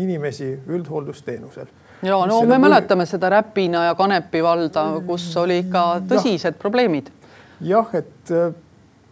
inimesi 0.00 0.48
üldhooldusteenusel 0.68 1.68
ja 2.02 2.18
no 2.26 2.40
me 2.42 2.54
põhi... 2.54 2.62
mäletame 2.66 3.06
seda 3.06 3.30
Räpina 3.30 3.84
ja 3.88 3.94
Kanepi 3.98 4.42
valda, 4.42 4.86
kus 5.06 5.28
oli 5.36 5.60
ikka 5.64 5.84
tõsised 6.08 6.54
ja. 6.54 6.58
probleemid. 6.58 7.12
jah, 7.60 7.94
et 7.98 8.34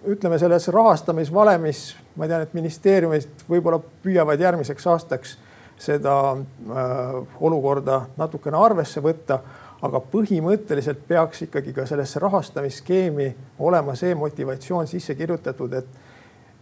ütleme 0.07 0.39
selles 0.39 0.69
rahastamisvalemis 0.69 1.87
ma 2.17 2.29
tean, 2.29 2.47
et 2.47 2.55
ministeeriumid 2.57 3.47
võib-olla 3.51 3.81
püüavad 4.03 4.41
järgmiseks 4.41 4.89
aastaks 4.93 5.37
seda 5.81 6.17
äh, 6.33 7.17
olukorda 7.45 8.07
natukene 8.17 8.57
arvesse 8.57 9.03
võtta, 9.05 9.41
aga 9.85 10.01
põhimõtteliselt 10.13 11.03
peaks 11.09 11.45
ikkagi 11.47 11.75
ka 11.77 11.85
sellesse 11.87 12.21
rahastamisskeemi 12.23 13.29
olema 13.59 13.95
see 13.99 14.15
motivatsioon 14.17 14.89
sisse 14.89 15.15
kirjutatud, 15.19 15.75
et 15.77 16.06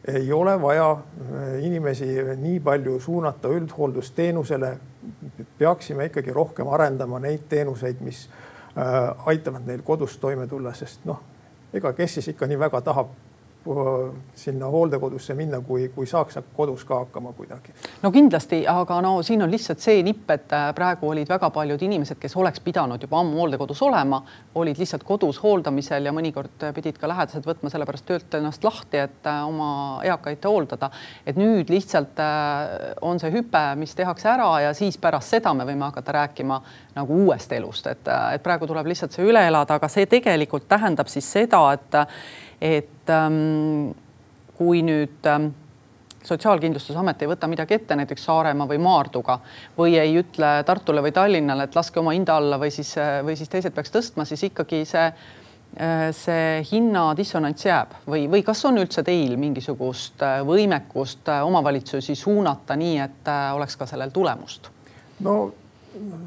ei 0.09 0.33
ole 0.33 0.63
vaja 0.63 0.91
äh, 0.91 1.65
inimesi 1.65 2.07
nii 2.37 2.61
palju 2.61 3.01
suunata 3.01 3.49
üldhooldusteenusele. 3.49 4.79
peaksime 5.59 6.05
ikkagi 6.05 6.33
rohkem 6.33 6.69
arendama 6.69 7.19
neid 7.19 7.41
teenuseid, 7.49 8.01
mis 8.01 8.29
äh, 8.79 9.27
aitavad 9.27 9.67
neil 9.67 9.83
kodus 9.83 10.19
toime 10.19 10.47
tulla, 10.47 10.75
sest 10.75 11.05
noh, 11.05 11.21
ega 11.73 11.93
kes 11.93 12.15
siis 12.15 12.29
ikka 12.29 12.47
nii 12.47 12.59
väga 12.59 12.81
tahab 12.81 13.13
sinna 14.35 14.67
hooldekodusse 14.67 15.35
minna, 15.35 15.61
kui, 15.61 15.89
kui 15.89 16.07
saaks 16.07 16.39
kodus 16.53 16.85
ka 16.85 16.99
hakkama 16.99 17.33
kuidagi. 17.33 17.73
no 18.03 18.11
kindlasti, 18.13 18.67
aga 18.69 19.01
no 19.01 19.23
siin 19.23 19.43
on 19.43 19.51
lihtsalt 19.51 19.81
see 19.81 20.03
nipp, 20.05 20.29
et 20.31 20.53
äh, 20.53 20.67
praegu 20.77 21.09
olid 21.09 21.29
väga 21.29 21.49
paljud 21.51 21.83
inimesed, 21.83 22.19
kes 22.21 22.37
oleks 22.37 22.61
pidanud 22.61 23.03
juba 23.03 23.21
ammu 23.21 23.41
hooldekodus 23.41 23.81
olema, 23.87 24.21
olid 24.61 24.79
lihtsalt 24.79 25.07
kodus 25.09 25.41
hooldamisel 25.43 26.05
ja 26.05 26.13
mõnikord 26.13 26.67
pidid 26.77 27.01
ka 27.01 27.09
lähedased 27.09 27.47
võtma 27.49 27.73
sellepärast 27.73 28.07
töölt 28.09 28.37
ennast 28.37 28.65
lahti, 28.65 29.01
et 29.01 29.31
äh, 29.31 29.41
oma 29.49 29.71
eakaid 30.05 30.45
hooldada. 30.45 30.91
et 31.27 31.41
nüüd 31.41 31.73
lihtsalt 31.73 32.21
äh, 32.21 32.93
on 33.01 33.21
see 33.21 33.33
hüpe, 33.33 33.65
mis 33.81 33.97
tehakse 33.97 34.29
ära 34.29 34.51
ja 34.67 34.75
siis 34.75 35.01
pärast 35.01 35.39
seda 35.39 35.55
me 35.55 35.65
võime 35.65 35.89
hakata 35.89 36.19
rääkima 36.21 36.61
nagu 36.95 37.19
uuest 37.25 37.53
elust, 37.53 37.87
et, 37.91 38.09
et 38.35 38.43
praegu 38.43 38.67
tuleb 38.71 38.87
lihtsalt 38.87 39.13
see 39.17 39.27
üle 39.27 39.43
elada, 39.49 39.81
aga 39.81 39.89
see 39.91 40.07
tegelikult 40.07 40.69
tähendab 40.69 41.11
siis 41.13 41.31
seda, 41.39 41.67
et 41.73 42.01
et 42.65 43.11
ähm, 43.11 43.91
kui 44.57 44.81
nüüd 44.87 45.27
ähm, 45.29 45.51
sotsiaalkindlustusamet 46.25 47.23
ei 47.23 47.29
võta 47.29 47.49
midagi 47.51 47.77
ette 47.77 47.97
näiteks 47.99 48.25
Saaremaa 48.25 48.69
või 48.69 48.81
Maarduga 48.83 49.39
või 49.79 49.97
ei 50.01 50.17
ütle 50.19 50.57
Tartule 50.67 51.03
või 51.05 51.13
Tallinnale, 51.13 51.69
et 51.69 51.77
laske 51.77 52.01
oma 52.01 52.15
hinda 52.17 52.39
alla 52.41 52.59
või 52.61 52.73
siis, 52.75 52.95
või 53.25 53.37
siis 53.37 53.51
teised 53.53 53.75
peaks 53.77 53.93
tõstma, 53.93 54.25
siis 54.29 54.47
ikkagi 54.49 54.85
see, 54.89 55.05
äh, 55.77 56.07
see 56.17 56.63
hinnadissonants 56.71 57.67
jääb 57.69 57.99
või, 58.09 58.25
või 58.31 58.45
kas 58.47 58.65
on 58.69 58.81
üldse 58.81 59.05
teil 59.07 59.37
mingisugust 59.41 60.25
äh, 60.25 60.39
võimekust 60.47 61.29
äh, 61.29 61.45
omavalitsusi 61.47 62.17
suunata 62.17 62.79
nii, 62.81 62.97
et 63.05 63.35
oleks 63.57 63.77
ka 63.77 63.89
sellel 63.91 64.15
tulemust? 64.15 64.71
no 65.25 65.53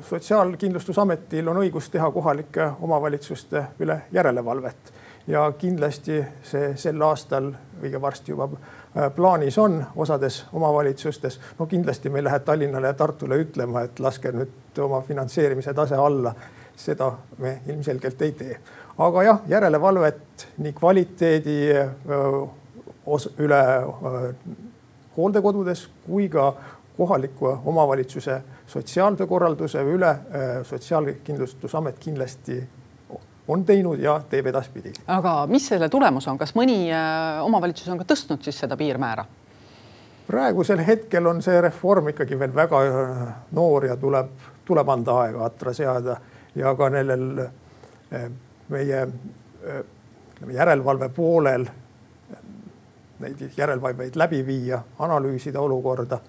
sotsiaalkindlustusametil 0.09 1.47
on 1.47 1.57
õigus 1.57 1.89
teha 1.91 2.11
kohalike 2.11 2.69
omavalitsuste 2.81 3.63
üle 3.83 4.01
järelevalvet 4.11 4.93
ja 5.27 5.51
kindlasti 5.57 6.21
see 6.43 6.69
sel 6.79 7.01
aastal 7.03 7.49
õige 7.81 7.99
varsti 8.01 8.31
juba 8.31 8.47
äh, 8.47 9.09
plaanis 9.15 9.57
on 9.57 9.81
osades 9.95 10.45
omavalitsustes. 10.53 11.39
no 11.59 11.65
kindlasti 11.65 12.09
me 12.09 12.19
ei 12.19 12.23
lähe 12.23 12.39
Tallinnale 12.39 12.87
ja 12.87 12.93
Tartule 12.93 13.41
ütlema, 13.43 13.81
et 13.81 13.99
laske 13.99 14.31
nüüd 14.31 14.79
oma 14.79 15.01
finantseerimise 15.01 15.73
tase 15.73 15.95
alla. 15.95 16.33
seda 16.75 17.11
me 17.37 17.61
ilmselgelt 17.67 18.21
ei 18.21 18.31
tee, 18.31 18.59
aga 18.97 19.23
jah, 19.23 19.39
järelevalvet 19.49 20.47
nii 20.57 20.73
kvaliteedi 20.77 21.57
üle 23.37 23.61
hooldekodudes 25.17 25.87
kui 26.05 26.29
ka 26.29 26.53
kohaliku 26.97 27.59
omavalitsuse 27.65 28.41
sotsiaaltöö 28.67 29.27
korralduse 29.27 29.83
üle 29.83 30.15
Sotsiaalkindlustusamet 30.63 31.99
kindlasti 31.99 32.67
on 33.47 33.65
teinud 33.65 33.99
ja 33.99 34.21
teeb 34.29 34.45
edaspidi. 34.45 34.93
aga 35.07 35.47
mis 35.47 35.67
selle 35.67 35.89
tulemus 35.89 36.27
on, 36.27 36.37
kas 36.37 36.55
mõni 36.55 36.89
omavalitsus 37.41 37.89
on 37.89 38.01
ka 38.01 38.07
tõstnud 38.13 38.43
siis 38.43 38.59
seda 38.59 38.77
piirmäära? 38.77 39.25
praegusel 40.27 40.83
hetkel 40.87 41.25
on 41.25 41.41
see 41.41 41.61
reform 41.61 42.09
ikkagi 42.11 42.39
veel 42.39 42.55
väga 42.55 42.81
noor 43.51 43.85
ja 43.85 43.95
tuleb, 43.97 44.31
tuleb 44.65 44.89
anda 44.89 45.19
aega 45.21 45.45
atra 45.45 45.73
seada 45.73 46.17
ja 46.55 46.75
ka 46.75 46.89
nendel 46.89 47.47
meie 48.69 49.03
ütleme 50.37 50.53
järelevalve 50.53 51.09
poolel 51.09 51.65
neid 53.19 53.39
järelevalveid 53.57 54.15
läbi 54.15 54.45
viia, 54.45 54.81
analüüsida 54.99 55.59
olukorda. 55.59 56.19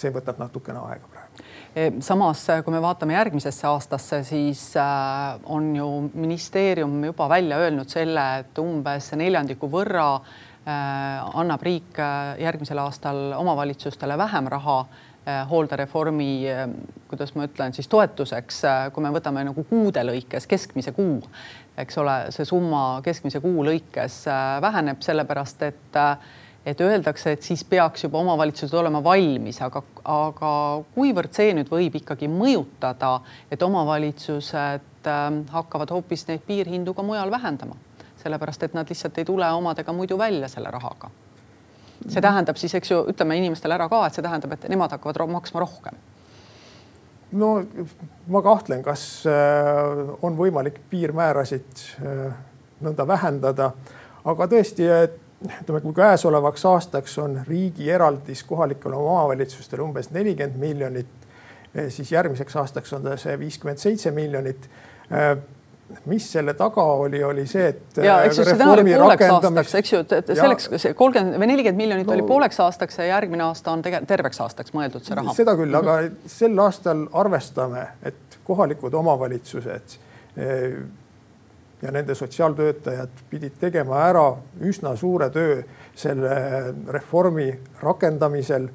See 0.00 0.12
võtab 0.14 0.40
natukene 0.40 0.82
aega 0.88 1.10
praegu. 1.10 1.48
E, 1.70 1.86
samas, 2.02 2.42
kui 2.64 2.74
me 2.74 2.80
vaatame 2.82 3.14
järgmisesse 3.14 3.66
aastasse, 3.70 4.24
siis 4.26 4.62
äh, 4.80 5.36
on 5.54 5.68
ju 5.76 5.86
ministeerium 6.14 6.96
juba 7.04 7.28
välja 7.30 7.60
öelnud 7.62 7.90
selle, 7.90 8.24
et 8.42 8.58
umbes 8.58 9.12
neljandiku 9.14 9.70
võrra 9.70 10.08
äh, 10.16 10.72
annab 11.38 11.62
riik 11.62 12.00
äh, 12.02 12.40
järgmisel 12.42 12.82
aastal 12.82 13.30
omavalitsustele 13.38 14.18
vähem 14.18 14.50
raha 14.50 14.82
hooldereformi, 15.46 16.48
kuidas 17.06 17.34
ma 17.36 17.44
ütlen 17.44 17.74
siis 17.76 17.86
toetuseks, 17.92 18.62
kui 18.90 19.04
me 19.04 19.10
võtame 19.12 19.42
nagu 19.44 19.62
kuude 19.68 20.00
lõikes 20.08 20.48
keskmise 20.48 20.94
kuu, 20.96 21.18
eks 21.78 21.98
ole, 22.00 22.14
see 22.34 22.48
summa 22.48 22.80
keskmise 23.04 23.38
kuu 23.44 23.60
lõikes 23.68 24.16
väheneb 24.64 25.04
sellepärast, 25.04 25.62
et 25.68 26.00
et 26.66 26.80
öeldakse, 26.80 27.32
et 27.32 27.42
siis 27.42 27.62
peaks 27.64 28.04
juba 28.04 28.20
omavalitsused 28.20 28.74
olema 28.76 29.00
valmis, 29.04 29.60
aga, 29.64 29.82
aga 30.04 30.52
kuivõrd 30.94 31.32
see 31.36 31.54
nüüd 31.56 31.70
võib 31.72 31.96
ikkagi 32.02 32.28
mõjutada, 32.28 33.16
et 33.50 33.62
omavalitsused 33.64 35.08
ähm, 35.08 35.42
hakkavad 35.54 35.94
hoopis 35.94 36.26
neid 36.28 36.44
piirhindu 36.46 36.94
ka 36.94 37.04
mujal 37.06 37.32
vähendama, 37.32 37.78
sellepärast 38.20 38.68
et 38.68 38.76
nad 38.76 38.88
lihtsalt 38.88 39.18
ei 39.18 39.28
tule 39.28 39.48
omadega 39.56 39.94
muidu 39.96 40.18
välja 40.20 40.48
selle 40.52 40.70
rahaga. 40.70 41.10
see 42.08 42.20
tähendab 42.20 42.56
siis, 42.56 42.74
eks 42.74 42.90
ju, 42.90 43.02
ütleme 43.12 43.36
inimestele 43.36 43.74
ära 43.74 43.88
ka, 43.88 44.06
et 44.06 44.14
see 44.16 44.24
tähendab, 44.24 44.52
et 44.52 44.68
nemad 44.68 44.92
hakkavad 44.92 45.20
maksma 45.28 45.60
rohkem 45.60 45.96
no 47.32 47.50
ma 48.26 48.42
kahtlen, 48.42 48.82
kas 48.82 49.24
äh, 49.28 50.14
on 50.22 50.36
võimalik 50.38 50.80
piirmäärasid 50.90 51.82
äh, 52.02 52.32
nõnda 52.84 53.06
vähendada, 53.06 53.70
aga 54.24 54.48
tõesti, 54.50 54.86
et 54.88 55.19
ütleme, 55.44 55.80
kui 55.80 55.94
käesolevaks 55.96 56.66
aastaks 56.68 57.18
on 57.18 57.40
riigi 57.48 57.90
eraldis 57.90 58.42
kohalikele 58.44 58.96
omavalitsustele 58.96 59.82
umbes 59.82 60.10
nelikümmend 60.10 60.60
miljonit, 60.60 61.30
eh, 61.74 61.88
siis 61.88 62.12
järgmiseks 62.12 62.56
aastaks 62.56 62.92
on 62.92 63.08
ta 63.08 63.16
see 63.20 63.38
viiskümmend 63.40 63.80
seitse 63.80 64.10
miljonit 64.10 64.68
eh, 65.10 65.36
mis 66.04 66.26
selle 66.32 66.54
taga 66.54 66.82
oli, 66.82 67.22
oli 67.24 67.46
see, 67.50 67.68
et. 67.72 67.98
ja 68.04 68.20
eks 68.26 68.38
ju 68.38 68.44
seda 68.46 68.68
oli 68.72 68.84
pooleks 68.94 69.26
aastaks, 69.26 69.74
eks 69.80 69.92
ju, 69.92 70.02
et 70.18 70.32
selleks 70.38 70.68
see 70.76 70.94
kolmkümmend 70.98 71.40
või 71.40 71.50
nelikümmend 71.50 71.82
miljonit 71.82 72.06
no, 72.06 72.14
oli 72.14 72.26
pooleks 72.28 72.60
aastaks 72.62 73.00
ja 73.00 73.08
järgmine 73.10 73.44
aasta 73.48 73.72
on 73.72 73.82
tegelikult 73.82 74.12
terveks 74.12 74.40
aastaks 74.44 74.76
mõeldud 74.76 75.06
see 75.06 75.18
raha. 75.18 75.34
seda 75.36 75.56
küll 75.58 75.72
mm, 75.72 75.80
-hmm. 75.80 76.12
aga 76.12 76.30
sel 76.36 76.64
aastal 76.66 77.06
arvestame, 77.24 77.86
et 78.06 78.38
kohalikud 78.46 78.94
omavalitsused 79.02 79.96
eh, 80.36 80.80
ja 81.82 81.90
nende 81.90 82.14
sotsiaaltöötajad 82.14 83.08
pidid 83.30 83.52
tegema 83.60 84.02
ära 84.04 84.36
üsna 84.60 84.96
suure 84.96 85.30
töö 85.30 85.62
selle 85.94 86.36
reformi 86.88 87.60
rakendamisel. 87.82 88.68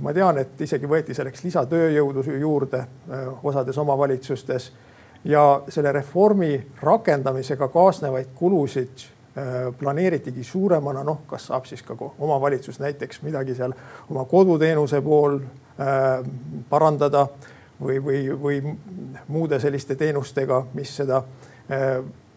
ma 0.00 0.12
tean, 0.12 0.38
et 0.38 0.60
isegi 0.60 0.88
võeti 0.88 1.14
selleks 1.14 1.42
lisatööjõudu 1.44 2.22
juurde 2.40 2.78
äh, 2.78 3.44
osades 3.44 3.78
omavalitsustes 3.78 4.72
ja 5.24 5.62
selle 5.68 5.92
reformi 5.92 6.66
rakendamisega 6.82 7.68
kaasnevaid 7.68 8.32
kulusid 8.34 9.04
äh, 9.36 9.74
planeeritigi 9.78 10.44
suuremana, 10.44 11.04
noh, 11.04 11.20
kas 11.26 11.46
saab 11.46 11.64
siis 11.68 11.82
ka 11.82 11.96
omavalitsus 12.18 12.80
näiteks 12.80 13.22
midagi 13.22 13.54
seal 13.54 13.74
oma 14.10 14.24
koduteenuse 14.24 15.00
pool 15.00 15.40
äh, 15.40 16.24
parandada 16.70 17.26
või, 17.80 18.00
või, 18.04 18.22
või 18.42 18.62
muude 19.28 19.60
selliste 19.60 19.94
teenustega, 19.94 20.64
mis 20.72 20.96
seda 20.96 21.20
äh, 21.20 21.45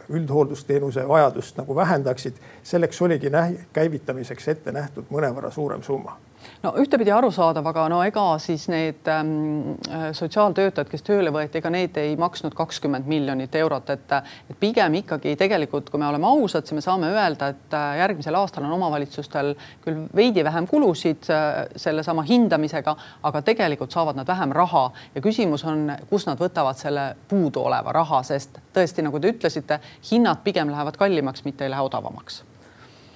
üldhooldusteenuse 0.10 1.08
vajadust 1.08 1.58
nagu 1.58 1.76
vähendaksid. 1.76 2.34
selleks 2.63 3.02
oligi 3.02 3.32
käivitamiseks 3.74 4.48
ette 4.48 4.72
nähtud 4.72 5.06
mõnevõrra 5.12 5.52
suurem 5.52 5.84
summa 5.84 6.18
no 6.63 6.71
ühtepidi 6.82 7.12
arusaadav, 7.13 7.67
aga 7.71 7.86
no 7.91 7.99
ega 8.06 8.23
siis 8.41 8.67
need 8.71 9.08
ähm, 9.12 9.75
äh, 9.88 10.10
sotsiaaltöötajad, 10.15 10.89
kes 10.91 11.06
tööle 11.08 11.32
võeti, 11.36 11.60
ega 11.62 11.71
need 11.73 11.97
ei 12.02 12.15
maksnud 12.19 12.56
kakskümmend 12.58 13.08
miljonit 13.10 13.56
eurot, 13.60 13.89
et, 13.95 14.15
et 14.49 14.60
pigem 14.60 14.99
ikkagi 15.02 15.36
tegelikult, 15.39 15.89
kui 15.91 16.02
me 16.02 16.10
oleme 16.10 16.28
ausad, 16.28 16.67
siis 16.67 16.78
me 16.80 16.84
saame 16.86 17.12
öelda, 17.13 17.52
et 17.54 17.78
äh, 17.78 17.88
järgmisel 18.04 18.39
aastal 18.39 18.67
on 18.67 18.75
omavalitsustel 18.78 19.54
küll 19.86 20.04
veidi 20.15 20.43
vähem 20.45 20.67
kulusid 20.69 21.30
äh, 21.34 21.63
sellesama 21.80 22.25
hindamisega, 22.28 22.95
aga 23.30 23.43
tegelikult 23.45 23.95
saavad 23.95 24.19
nad 24.19 24.28
vähem 24.28 24.54
raha. 24.56 24.89
Ja 25.15 25.23
küsimus 25.23 25.65
on, 25.67 25.88
kust 26.10 26.30
nad 26.30 26.39
võtavad 26.41 26.80
selle 26.80 27.13
puuduoleva 27.30 27.95
raha, 27.95 28.23
sest 28.28 28.60
tõesti, 28.75 29.06
nagu 29.06 29.19
te 29.19 29.32
ütlesite, 29.34 29.80
hinnad 30.12 30.43
pigem 30.43 30.71
lähevad 30.71 30.99
kallimaks, 30.99 31.45
mitte 31.47 31.65
ei 31.65 31.73
lähe 31.73 31.88
odavamaks 31.88 32.43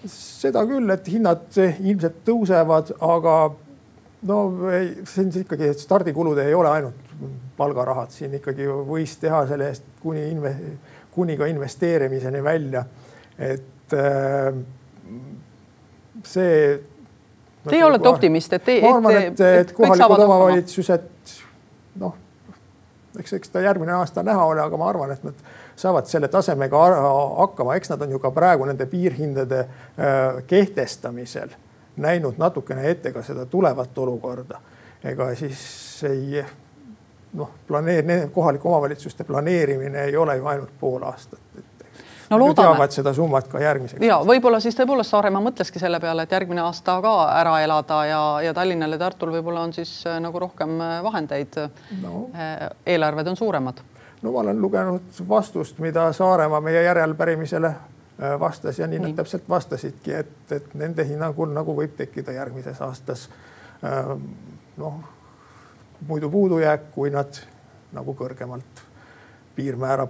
seda 0.10 0.64
küll, 0.68 0.90
et 0.94 1.08
hinnad 1.12 1.60
ilmselt 1.60 2.24
tõusevad, 2.28 2.94
aga 3.04 3.36
no 4.28 4.40
see 5.08 5.26
on 5.26 5.32
ikkagi, 5.44 5.70
et 5.74 5.84
stardikulud 5.84 6.40
ei 6.44 6.56
ole 6.56 6.72
ainult 6.72 7.12
palgarahad, 7.58 8.12
siin 8.14 8.34
ikkagi 8.40 8.68
võis 8.88 9.16
teha 9.22 9.44
selle 9.50 9.70
eest 9.72 9.86
kuni 10.04 10.26
inve-, 10.32 10.56
kuni 11.14 11.38
ka 11.40 11.48
investeerimiseni 11.52 12.44
välja. 12.44 12.86
et 13.38 13.94
äh, 13.94 14.54
see. 16.24 16.80
Teie 17.70 17.86
olete 17.86 18.10
optimist, 18.10 18.54
et 18.54 18.68
ma 18.84 18.98
arvan, 18.98 19.18
et, 19.22 19.40
et 19.64 19.72
kohalikud 19.74 20.24
omavalitsused 20.26 21.36
noh, 22.02 22.16
eks, 23.20 23.36
eks 23.40 23.54
ta 23.54 23.64
järgmine 23.64 23.96
aasta 23.96 24.24
näha 24.26 24.46
ole, 24.50 24.62
aga 24.64 24.80
ma 24.80 24.90
arvan, 24.92 25.14
et 25.16 25.24
nad 25.24 25.46
saavad 25.76 26.06
selle 26.06 26.28
tasemega 26.28 26.80
hakkama, 27.38 27.76
eks 27.76 27.90
nad 27.94 28.02
on 28.02 28.16
ju 28.16 28.20
ka 28.20 28.32
praegu 28.32 28.66
nende 28.66 28.86
piirhindade 28.86 29.60
äh, 29.60 30.44
kehtestamisel 30.48 31.56
näinud 31.98 32.38
natukene 32.38 32.90
ette 32.90 33.12
ka 33.12 33.24
seda 33.24 33.46
tulevat 33.46 33.98
olukorda. 33.98 34.60
ega 35.04 35.36
siis 35.36 35.60
ei 36.10 36.46
noh, 37.34 37.50
planeer-, 37.68 38.30
kohalike 38.32 38.68
omavalitsuste 38.68 39.24
planeerimine 39.24 40.04
ei 40.04 40.18
ole 40.18 40.38
ju 40.38 40.46
ainult 40.46 40.74
pool 40.80 41.04
aastat 41.04 41.40
no 42.30 42.40
loodame. 42.40 42.88
seda 42.92 43.14
summat 43.14 43.48
ka 43.48 43.62
järgmiseks. 43.62 44.06
ja 44.06 44.20
võib-olla 44.26 44.60
siis 44.64 44.78
tõepoolest 44.78 45.14
Saaremaa 45.14 45.42
mõtleski 45.44 45.82
selle 45.82 46.00
peale, 46.00 46.26
et 46.26 46.32
järgmine 46.32 46.64
aasta 46.64 47.00
ka 47.04 47.14
ära 47.40 47.58
elada 47.64 48.00
ja, 48.10 48.22
ja 48.48 48.54
Tallinnal 48.54 48.96
ja 48.96 49.02
Tartul 49.06 49.34
võib-olla 49.36 49.66
on 49.68 49.74
siis 49.74 49.92
äh, 50.08 50.20
nagu 50.24 50.40
rohkem 50.40 50.80
äh, 50.82 51.00
vahendeid 51.04 51.60
no.. 52.02 52.28
eelarved 52.86 53.34
on 53.34 53.40
suuremad 53.40 53.84
no 54.24 54.32
ma 54.32 54.40
olen 54.40 54.62
lugenud 54.62 55.02
vastust, 55.30 55.80
mida 55.80 56.14
Saaremaa 56.14 56.62
meie 56.62 56.84
järelpärimisele 56.84 57.68
äh, 57.68 58.40
vastas 58.40 58.80
ja 58.80 58.88
nii, 58.88 59.00
nii. 59.00 59.08
nad 59.10 59.16
täpselt 59.16 59.50
vastasidki, 59.50 60.14
et, 60.14 60.52
et 60.52 60.74
nende 60.74 61.06
hinnangul 61.08 61.52
nagu 61.54 61.76
võib 61.76 61.98
tekkida 61.98 62.32
järgmises 62.32 62.82
aastas 62.82 63.28
äh, 63.84 64.16
noh, 64.78 65.00
muidu 66.08 66.30
puudujääk, 66.30 66.92
kui 66.92 67.12
nad 67.12 67.40
nagu 67.94 68.16
kõrgemalt 68.18 68.84
piirmäära 69.56 70.08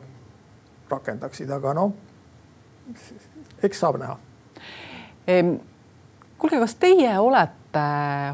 rakendaksid, 0.89 1.49
aga 1.51 1.73
noh, 1.73 1.93
eks 3.63 3.79
saab 3.79 3.97
näha. 3.99 4.17
kuulge, 6.37 6.59
kas 6.59 6.75
teie 6.75 7.19
olete 7.19 7.62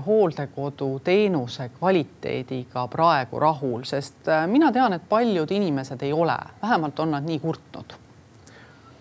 hooldekoduteenuse 0.06 1.69
kvaliteediga 1.78 2.88
praegu 2.88 3.39
rahul, 3.39 3.84
sest 3.84 4.28
äh, 4.28 4.47
mina 4.47 4.71
tean, 4.71 4.93
et 4.93 5.10
paljud 5.10 5.52
inimesed 5.52 6.02
ei 6.02 6.13
ole, 6.13 6.38
vähemalt 6.62 6.99
on 6.99 7.12
nad 7.12 7.23
nii 7.23 7.39
kurtnud. 7.39 7.93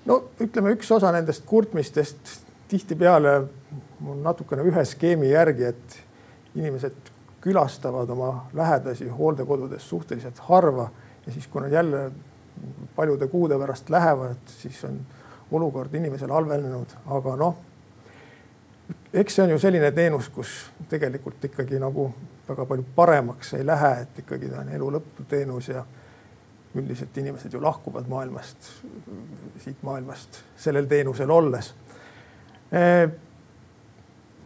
no 0.07 0.23
ütleme, 0.41 0.73
üks 0.77 0.93
osa 0.95 1.13
nendest 1.13 1.45
kurtmistest 1.47 2.39
tihtipeale 2.69 3.37
on 4.07 4.23
natukene 4.23 4.63
ühe 4.63 4.85
skeemi 4.85 5.31
järgi, 5.31 5.65
et 5.65 5.99
inimesed 6.55 7.13
külastavad 7.41 8.11
oma 8.11 8.49
lähedasi 8.55 9.09
hooldekodudes 9.09 9.89
suhteliselt 9.89 10.39
harva 10.39 10.91
ja 11.27 11.33
siis, 11.33 11.47
kui 11.47 11.63
nad 11.63 11.73
jälle 11.73 12.11
paljude 12.97 13.27
kuude 13.27 13.59
pärast 13.59 13.91
lähevad, 13.91 14.37
siis 14.47 14.85
on 14.85 15.01
olukord 15.53 15.95
inimesel 15.95 16.31
halvenenud, 16.31 16.93
aga 17.07 17.37
noh, 17.37 17.57
eks 19.13 19.35
see 19.35 19.45
on 19.45 19.51
ju 19.51 19.59
selline 19.59 19.91
teenus, 19.93 20.29
kus 20.33 20.55
tegelikult 20.89 21.45
ikkagi 21.49 21.81
nagu 21.81 22.09
väga 22.49 22.67
palju 22.67 22.85
paremaks 22.97 23.55
ei 23.59 23.67
lähe, 23.67 23.93
et 24.03 24.21
ikkagi 24.25 24.51
ta 24.53 24.63
on 24.63 24.73
elu 24.77 24.91
lõpu 24.97 25.27
teenus 25.29 25.69
ja 25.73 25.85
üldiselt 26.79 27.17
inimesed 27.17 27.53
ju 27.53 27.63
lahkuvad 27.63 28.09
maailmast, 28.09 28.71
siit 29.65 29.83
maailmast 29.83 30.43
sellel 30.57 30.87
teenusel 30.89 31.31
olles 31.31 31.73
e,. 32.73 33.09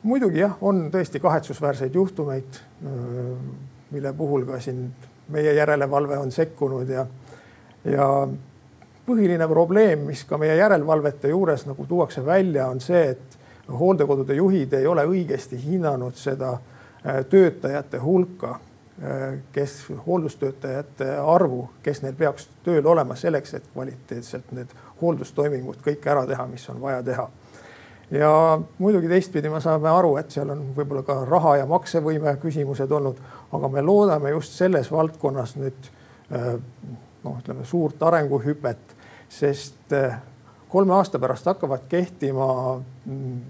muidugi 0.02 0.42
jah, 0.42 0.54
on 0.60 0.86
tõesti 0.94 1.20
kahetsusväärseid 1.22 1.94
juhtumeid, 1.94 2.62
mille 3.90 4.12
puhul 4.18 4.46
ka 4.46 4.60
siin 4.62 4.86
meie 5.32 5.54
järelevalve 5.54 6.18
on 6.18 6.32
sekkunud 6.32 6.88
ja, 6.90 7.06
ja 7.84 8.08
põhiline 9.06 9.46
probleem, 9.50 10.06
mis 10.06 10.24
ka 10.24 10.38
meie 10.38 10.56
järelevalvete 10.56 11.30
juures 11.34 11.66
nagu 11.66 11.86
tuuakse 11.86 12.24
välja, 12.26 12.68
on 12.70 12.80
see, 12.80 13.04
et 13.14 13.38
hooldekodude 13.68 14.34
juhid 14.34 14.72
ei 14.72 14.86
ole 14.86 15.04
õigesti 15.06 15.58
hinnanud 15.62 16.16
seda 16.18 16.52
äh, 16.52 17.24
töötajate 17.28 17.98
hulka, 17.98 18.50
äh, 19.02 19.38
kes 19.52 19.84
hooldustöötajate 20.06 21.16
arvu, 21.18 21.68
kes 21.82 22.02
neil 22.02 22.16
peaks 22.18 22.48
tööl 22.64 22.86
olema 22.86 23.16
selleks, 23.16 23.54
et 23.54 23.68
kvaliteetselt 23.72 24.52
need 24.52 24.74
hooldustoimingud 25.02 25.82
kõik 25.84 26.06
ära 26.06 26.26
teha, 26.26 26.46
mis 26.46 26.68
on 26.70 26.80
vaja 26.80 27.02
teha. 27.02 27.28
ja 28.10 28.60
muidugi 28.78 29.08
teistpidi 29.08 29.48
me 29.48 29.60
saame 29.60 29.88
aru, 29.88 30.16
et 30.16 30.30
seal 30.30 30.50
on 30.50 30.66
võib-olla 30.76 31.02
ka 31.06 31.22
raha 31.24 31.56
ja 31.62 31.66
maksevõime 31.66 32.36
küsimused 32.42 32.90
olnud, 32.90 33.20
aga 33.52 33.68
me 33.68 33.82
loodame 33.82 34.30
just 34.30 34.58
selles 34.58 34.90
valdkonnas 34.92 35.56
nüüd 35.56 35.88
äh, 36.34 36.58
noh, 37.24 37.38
ütleme 37.38 37.64
suurt 37.64 38.02
arenguhüpet, 38.02 38.96
sest 39.28 39.94
kolme 40.72 40.94
aasta 40.96 41.18
pärast 41.18 41.46
hakkavad 41.46 41.84
kehtima 41.88 42.46
mm, 43.04 43.40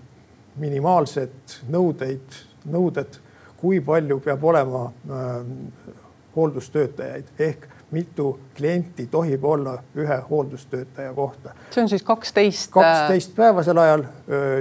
minimaalsed 0.59 1.61
nõudeid, 1.71 2.39
nõuded, 2.67 3.19
kui 3.61 3.79
palju 3.81 4.19
peab 4.25 4.45
olema 4.45 4.89
äh, 4.91 5.93
hooldustöötajaid 6.37 7.31
ehk 7.39 7.69
mitu 7.93 8.41
klienti 8.57 9.07
tohib 9.07 9.45
olla 9.45 9.77
ühe 9.97 10.17
hooldustöötaja 10.31 11.13
kohta. 11.15 11.55
see 11.71 11.83
on 11.83 11.89
siis 11.89 12.03
kaksteist. 12.03 12.71
kaksteist 12.71 13.35
päevasel 13.37 13.79
ajal 13.79 14.05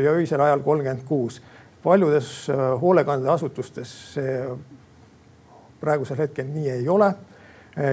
ja 0.04 0.12
öisel 0.12 0.42
ajal 0.42 0.60
kolmkümmend 0.60 1.04
kuus. 1.08 1.42
paljudes 1.84 2.48
hoolekandeasutustes 2.82 4.14
see 4.14 4.36
praegusel 5.80 6.18
hetkel 6.18 6.46
nii 6.46 6.70
ei 6.70 6.90
ole. 6.90 7.14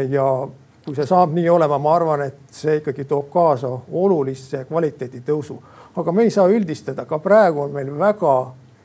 ja 0.08 0.48
kui 0.88 0.96
see 0.96 1.06
saab 1.06 1.34
nii 1.36 1.48
olema, 1.52 1.76
ma 1.78 1.94
arvan, 1.94 2.22
et 2.24 2.54
see 2.54 2.78
ikkagi 2.80 3.04
toob 3.04 3.28
kaasa 3.32 3.68
olulise 3.92 4.64
kvaliteedi 4.68 5.20
tõusu 5.26 5.58
aga 6.00 6.12
me 6.12 6.22
ei 6.22 6.30
saa 6.30 6.46
üldistada, 6.50 7.04
ka 7.08 7.18
praegu 7.22 7.64
on 7.64 7.72
meil 7.74 7.90
väga 7.98 8.34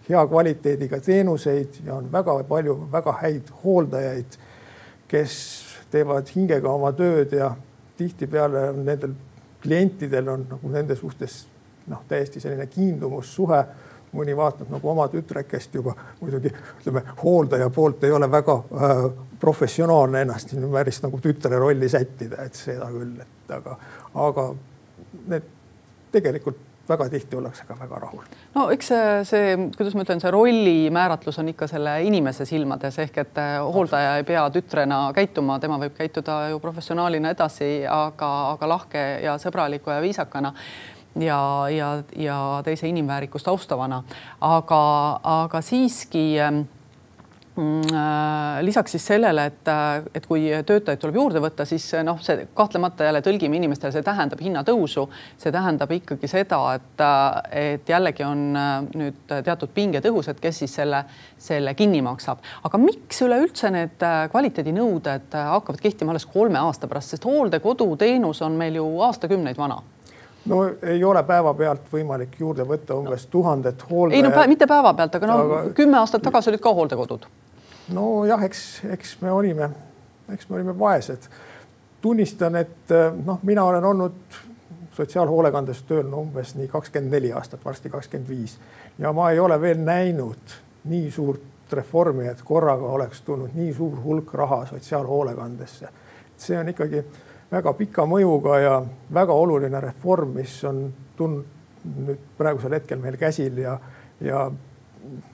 hea 0.08 0.24
kvaliteediga 0.28 1.00
teenuseid 1.04 1.84
ja 1.86 1.96
on 1.96 2.10
väga 2.12 2.36
palju 2.50 2.76
väga 2.92 3.14
häid 3.22 3.52
hooldajaid, 3.64 4.38
kes 5.08 5.36
teevad 5.94 6.32
hingega 6.36 6.72
oma 6.72 6.92
tööd 6.98 7.36
ja 7.38 7.54
tihtipeale 7.98 8.72
nendel 8.80 9.14
klientidel 9.64 10.32
on 10.34 10.48
nagu 10.50 10.72
nende 10.74 10.98
suhtes 11.00 11.44
noh, 11.88 12.02
täiesti 12.08 12.42
selline 12.42 12.66
kiindumussuhe. 12.68 13.64
Mõni 14.14 14.36
vaatab 14.38 14.72
nagu 14.74 14.90
oma 14.90 15.08
tütrekest 15.12 15.76
juba 15.80 15.96
muidugi 16.22 16.52
ütleme, 16.80 17.04
hooldaja 17.24 17.70
poolt 17.74 18.04
ei 18.04 18.12
ole 18.12 18.30
väga 18.32 18.58
äh, 18.58 19.08
professionaalne 19.40 20.22
ennast 20.24 20.54
päris 20.72 21.02
nagu 21.04 21.20
tütre 21.22 21.60
rolli 21.60 21.90
sättida, 21.90 22.46
et 22.46 22.56
seda 22.56 22.88
küll, 22.94 23.18
et 23.22 23.58
aga, 23.58 23.78
aga 24.28 24.52
need 25.28 25.50
tegelikult 26.14 26.62
väga 26.90 27.08
tihti 27.10 27.36
ollakse 27.36 27.66
ka 27.68 27.76
väga 27.80 28.00
rahul. 28.00 28.24
no 28.56 28.70
eks 28.72 28.88
see, 28.92 29.12
see, 29.28 29.52
kuidas 29.78 29.96
ma 29.96 30.04
ütlen, 30.04 30.22
see 30.24 30.32
rolli 30.32 30.90
määratlus 30.92 31.40
on 31.40 31.52
ikka 31.54 31.68
selle 31.72 31.96
inimese 32.08 32.46
silmades 32.46 33.00
ehk 33.00 33.20
et 33.24 33.40
äh, 33.40 33.56
hooldaja 33.64 34.18
ei 34.20 34.26
pea 34.28 34.44
tütrena 34.52 35.00
käituma, 35.16 35.60
tema 35.64 35.80
võib 35.80 35.96
käituda 35.98 36.50
ju 36.52 36.60
professionaalina 36.64 37.32
edasi, 37.36 37.72
aga, 37.88 38.32
aga 38.56 38.70
lahke 38.76 39.06
ja 39.24 39.38
sõbraliku 39.42 39.96
ja 39.96 40.02
viisakana 40.04 40.54
ja, 41.20 41.70
ja, 41.70 41.90
ja 42.16 42.38
teise 42.66 42.88
inimväärikust 42.88 43.48
austavana, 43.48 44.04
aga, 44.42 44.84
aga 45.24 45.62
siiski 45.62 46.40
ähm, 46.42 46.64
Mm, 47.58 47.82
äh, 47.94 48.64
lisaks 48.66 48.92
siis 48.92 49.06
sellele, 49.06 49.46
et, 49.46 49.68
äh, 49.68 50.02
et 50.18 50.26
kui 50.26 50.48
töötajaid 50.66 50.98
tuleb 50.98 51.20
juurde 51.20 51.42
võtta, 51.44 51.68
siis 51.70 51.86
äh, 51.94 52.02
noh, 52.02 52.18
see 52.26 52.48
kahtlemata 52.58 53.06
jälle 53.06 53.22
tõlgime 53.22 53.60
inimestele, 53.60 53.94
see 53.94 54.06
tähendab 54.08 54.42
hinnatõusu, 54.42 55.04
see 55.38 55.54
tähendab 55.54 55.94
ikkagi 55.94 56.32
seda, 56.32 56.64
et, 56.80 57.06
et 57.54 57.94
jällegi 57.94 58.26
on 58.26 58.58
nüüd 58.98 59.22
teatud 59.30 59.70
pinged 59.76 60.10
õhus, 60.10 60.32
et 60.34 60.42
kes 60.42 60.64
siis 60.64 60.74
selle, 60.82 61.06
selle 61.38 61.78
kinni 61.78 62.02
maksab. 62.02 62.42
aga 62.66 62.82
miks 62.82 63.22
üleüldse 63.22 63.70
need 63.70 64.02
kvaliteedinõuded 64.34 65.38
hakkavad 65.54 65.86
kehtima 65.86 66.18
alles 66.18 66.26
kolme 66.26 66.58
aasta 66.58 66.90
pärast, 66.90 67.14
sest 67.14 67.30
hooldekoduteenus 67.30 68.42
on 68.42 68.58
meil 68.58 68.82
ju 68.82 68.90
aastakümneid 69.06 69.62
vana 69.62 69.84
no 70.46 70.64
ei 70.82 71.04
ole 71.04 71.24
päevapealt 71.24 71.88
võimalik 71.94 72.36
juurde 72.40 72.66
võtta 72.68 72.98
umbes 73.00 73.26
tuhandet 73.32 73.86
hooldajat. 73.90 74.26
ei 74.26 74.30
no 74.30 74.48
mitte 74.48 74.68
päevapealt, 74.68 75.16
aga 75.16 75.28
no 75.28 75.40
aga... 75.40 75.64
kümme 75.78 75.98
aastat 75.98 76.22
tagasi 76.22 76.52
olid 76.52 76.64
ka 76.64 76.74
hooldekodud 76.74 77.28
nojah, 77.94 78.44
eks, 78.44 78.82
eks 78.94 79.18
me 79.22 79.32
olime, 79.32 79.70
eks 80.34 80.50
me 80.50 80.56
olime 80.56 80.80
vaesed. 80.80 81.30
tunnistan, 82.02 82.56
et 82.56 82.92
eh, 82.92 83.14
noh, 83.26 83.40
mina 83.44 83.64
olen 83.64 83.86
olnud 83.86 84.42
sotsiaalhoolekandes 84.94 85.84
tööl 85.88 86.06
no 86.10 86.20
umbes 86.22 86.54
nii 86.56 86.68
kakskümmend 86.68 87.16
neli 87.16 87.32
aastat, 87.34 87.64
varsti 87.66 87.90
kakskümmend 87.90 88.30
viis 88.30 88.58
ja 89.00 89.14
ma 89.14 89.32
ei 89.32 89.40
ole 89.40 89.62
veel 89.62 89.80
näinud 89.80 90.58
nii 90.92 91.12
suurt 91.12 91.74
reformi, 91.74 92.28
et 92.28 92.42
korraga 92.46 92.92
oleks 92.94 93.22
tulnud 93.26 93.56
nii 93.56 93.74
suur 93.74 93.96
hulk 94.04 94.34
raha 94.34 94.66
sotsiaalhoolekandesse. 94.70 95.88
see 96.38 96.58
on 96.60 96.70
ikkagi 96.70 97.04
väga 97.54 97.74
pika 97.78 98.06
mõjuga 98.10 98.60
ja 98.62 98.78
väga 99.14 99.34
oluline 99.34 99.82
reform, 99.82 100.38
mis 100.40 100.56
on 100.68 100.88
tulnud 101.18 101.50
nüüd 101.84 102.20
praegusel 102.38 102.78
hetkel 102.78 103.02
meil 103.04 103.18
käsil 103.20 103.58
ja, 103.60 103.74
ja 104.24 104.46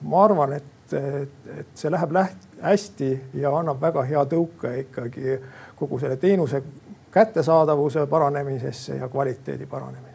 ma 0.02 0.24
arvan, 0.24 0.56
et 0.58 0.80
et, 0.96 1.50
et 1.58 1.68
see 1.78 1.90
läheb 1.92 2.10
läht-, 2.14 2.46
hästi 2.62 3.10
ja 3.38 3.52
annab 3.54 3.78
väga 3.82 4.02
hea 4.08 4.24
tõuke 4.26 4.72
ikkagi 4.82 5.36
kogu 5.78 6.00
selle 6.02 6.16
teenuse 6.20 6.62
kättesaadavuse 7.14 8.06
paranemisesse 8.10 8.96
ja 8.96 9.08
kvaliteedi 9.08 9.66
paranemisesse 9.66 10.09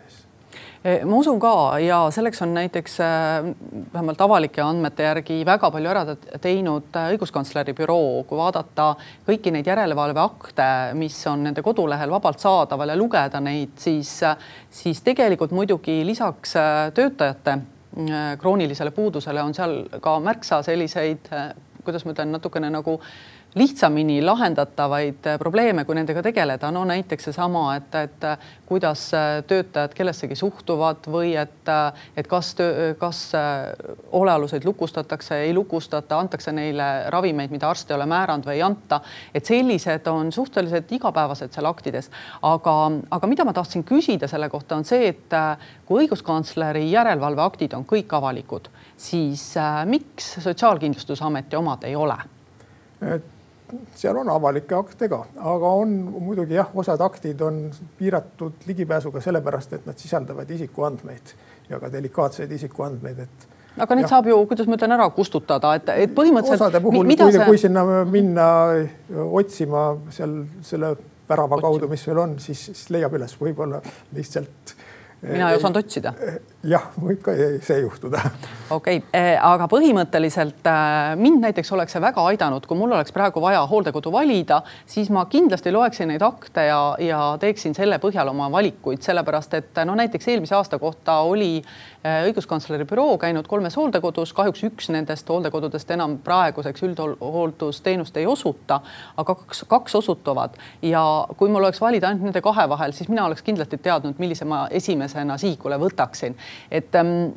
ma 0.86 1.18
usun 1.18 1.40
ka 1.42 1.80
ja 1.82 2.00
selleks 2.14 2.42
on 2.46 2.54
näiteks 2.54 3.00
e, 3.02 3.10
vähemalt 3.94 4.22
avalike 4.22 4.62
andmete 4.62 5.08
järgi 5.08 5.40
väga 5.48 5.72
palju 5.74 5.92
ära 5.92 6.04
teinud 6.42 6.94
e, 6.94 7.06
õiguskantsleri 7.16 7.74
büroo, 7.78 8.24
kui 8.30 8.38
vaadata 8.38 8.92
kõiki 9.28 9.54
neid 9.56 9.68
järelevalveakte, 9.72 10.68
mis 11.00 11.18
on 11.32 11.48
nende 11.50 11.66
kodulehel 11.66 12.14
vabalt 12.14 12.44
saadaval 12.44 12.94
ja 12.94 13.00
lugeda 13.00 13.42
neid, 13.42 13.78
siis, 13.82 14.18
siis 14.70 15.02
tegelikult 15.06 15.56
muidugi 15.58 16.04
lisaks 16.06 16.54
töötajate 16.94 17.60
Äh, 17.98 18.38
kroonilisele 18.38 18.92
puudusele 18.92 19.40
on 19.42 19.54
seal 19.56 19.86
ka 20.04 20.18
märksa 20.20 20.58
selliseid, 20.68 21.30
äh, 21.32 21.54
kuidas 21.86 22.04
ma 22.04 22.12
ütlen, 22.12 22.34
natukene 22.36 22.68
nagu 22.68 22.98
lihtsamini 23.56 24.22
lahendatavaid 24.22 25.28
äh, 25.28 25.40
probleeme, 25.40 25.86
kui 25.86 25.96
nendega 25.96 26.22
tegeleda, 26.24 26.72
no 26.76 26.84
näiteks 26.86 27.30
seesama, 27.30 27.64
et, 27.78 27.96
et 27.96 28.24
äh, 28.28 28.38
kuidas 28.68 29.08
äh, 29.16 29.44
töötajad 29.48 29.94
kellessegi 29.96 30.36
suhtuvad 30.36 31.08
või 31.12 31.36
et, 31.40 31.72
et 32.18 32.28
kas, 32.28 32.52
kas 33.00 33.20
olealuseid 34.12 34.66
lukustatakse, 34.68 35.38
ei 35.48 35.54
lukustata, 35.56 36.20
antakse 36.20 36.52
neile 36.52 36.88
ravimeid, 37.14 37.54
mida 37.54 37.70
arst 37.70 37.92
ei 37.92 37.96
ole 37.96 38.08
määranud 38.10 38.48
või 38.48 38.58
ei 38.58 38.64
anta. 38.66 39.00
et 39.34 39.46
sellised 39.46 40.08
on 40.12 40.32
suhteliselt 40.32 40.92
igapäevased 40.92 41.54
seal 41.56 41.70
aktides, 41.70 42.10
aga, 42.42 42.76
aga 43.12 43.28
mida 43.28 43.46
ma 43.46 43.54
tahtsin 43.54 43.84
küsida 43.88 44.28
selle 44.28 44.50
kohta, 44.50 44.76
on 44.76 44.86
see, 44.86 45.08
et 45.14 45.38
kui 45.86 46.04
õiguskantsleri 46.04 46.90
järelevalveaktid 46.92 47.74
on 47.78 47.86
kõik 47.88 48.18
avalikud, 48.18 48.68
siis 48.98 49.54
miks 49.86 50.36
Sotsiaalkindlustusameti 50.44 51.56
omad 51.56 51.88
ei 51.88 51.96
ole? 51.96 52.18
et 53.06 53.35
seal 53.96 54.18
on 54.22 54.30
avalikke 54.30 54.76
akte 54.78 55.10
ka, 55.12 55.24
aga 55.38 55.74
on 55.82 55.96
muidugi 56.20 56.58
jah, 56.58 56.70
osad 56.78 57.02
aktid 57.02 57.42
on 57.46 57.66
piiratud 57.98 58.68
ligipääsuga 58.68 59.22
sellepärast, 59.24 59.74
et 59.78 59.90
nad 59.90 60.00
sisaldavad 60.00 60.50
isikuandmeid 60.58 61.36
ja 61.70 61.80
ka 61.82 61.92
delikaatseid 61.92 62.52
isikuandmeid, 62.52 63.20
et 63.26 63.48
aga 63.82 63.98
neid 63.98 64.08
ja. 64.08 64.12
saab 64.14 64.30
ju, 64.30 64.38
kuidas 64.50 64.70
ma 64.70 64.78
ütlen, 64.80 64.96
ära 64.96 65.10
kustutada, 65.16 65.74
et, 65.80 65.90
et 66.06 66.14
põhimõtteliselt. 66.16 66.62
osade 66.62 66.82
puhul, 66.84 67.04
kui, 67.10 67.34
see... 67.36 67.50
kui 67.50 67.60
sinna 67.60 67.84
minna 68.08 68.48
otsima 69.26 69.88
seal 70.16 70.40
selle 70.66 70.96
värava 71.30 71.58
Otsima. 71.58 71.68
kaudu, 71.68 71.90
mis 71.92 72.04
sul 72.06 72.20
on, 72.22 72.38
siis, 72.40 72.68
siis 72.72 72.90
leiab 72.94 73.16
üles 73.18 73.34
võib-olla 73.40 73.82
lihtsalt. 74.16 74.76
Mina 75.22 75.50
ei 75.52 75.58
osanud 75.58 75.80
otsida. 75.80 76.14
jah, 76.66 76.88
võib 77.02 77.22
ka 77.26 77.34
see 77.64 77.80
juhtuda 77.82 78.22
okei 78.70 78.98
okay., 79.00 79.02
eh, 79.14 79.36
aga 79.42 79.68
põhimõtteliselt 79.72 80.68
äh, 80.70 81.16
mind 81.20 81.44
näiteks 81.46 81.72
oleks 81.76 81.96
see 81.96 82.04
väga 82.04 82.26
aidanud, 82.32 82.66
kui 82.66 82.78
mul 82.78 82.96
oleks 82.98 83.14
praegu 83.16 83.42
vaja 83.44 83.64
hooldekodu 83.70 84.12
valida, 84.14 84.62
siis 84.90 85.10
ma 85.14 85.26
kindlasti 85.32 85.74
loeksin 85.74 86.12
neid 86.14 86.26
akte 86.26 86.68
ja, 86.70 86.80
ja 87.02 87.22
teeksin 87.42 87.76
selle 87.78 88.00
põhjal 88.04 88.32
oma 88.34 88.50
valikuid, 88.54 89.04
sellepärast 89.06 89.60
et 89.60 89.84
no 89.86 89.98
näiteks 89.98 90.34
eelmise 90.34 90.58
aasta 90.58 90.80
kohta 90.82 91.20
oli 91.26 91.60
õiguskantsleri 92.06 92.86
büroo 92.86 93.18
käinud 93.22 93.48
kolmes 93.50 93.76
hooldekodus, 93.80 94.34
kahjuks 94.38 94.64
üks 94.68 94.90
nendest 94.94 95.30
hooldekodudest 95.30 95.92
enam 95.96 96.18
praeguseks 96.26 96.86
üldhooldusteenust 96.86 98.18
ei 98.22 98.28
osuta, 98.30 98.80
aga 99.18 99.36
kaks, 99.36 99.66
kaks 99.70 99.98
osutuvad. 100.02 100.58
Ja 100.86 101.04
kui 101.38 101.50
mul 101.50 101.64
oleks 101.64 101.82
valida 101.82 102.12
ainult 102.12 102.30
nende 102.30 102.44
kahe 102.46 102.68
vahel, 102.70 102.94
siis 102.94 103.10
mina 103.10 103.26
oleks 103.26 103.42
kindlasti 103.46 103.80
teadnud, 103.82 104.20
millise 104.22 104.46
ma 104.46 104.66
esimesena 104.72 105.38
sihikule 105.42 105.80
võtaksin, 105.82 106.38
et 106.72 106.96
ähm, 106.96 107.32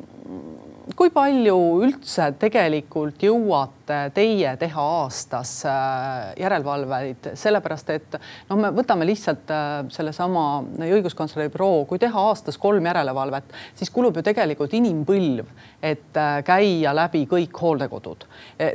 kui 0.97 1.11
palju 1.13 1.55
üldse 1.83 2.31
tegelikult 2.39 3.21
jõuate 3.21 3.97
teie 4.13 4.51
teha 4.61 4.83
aastas 5.01 5.51
äh, 5.67 6.31
järelevalveid, 6.39 7.31
sellepärast 7.37 7.91
et 7.93 8.17
noh, 8.49 8.57
me 8.57 8.71
võtame 8.73 9.05
lihtsalt 9.07 9.51
äh, 9.53 9.67
sellesama 9.93 10.45
õiguskantsleri 10.85 11.51
büroo, 11.53 11.83
kui 11.89 12.01
teha 12.01 12.23
aastas 12.31 12.57
kolm 12.61 12.85
järelevalvet, 12.89 13.53
siis 13.77 13.93
kulub 13.93 14.17
ju 14.17 14.25
tegelikult 14.25 14.73
inimpõlv, 14.77 15.49
et 15.81 16.17
äh, 16.17 16.39
käia 16.47 16.93
läbi 16.95 17.25
kõik 17.29 17.61
hooldekodud. 17.61 18.25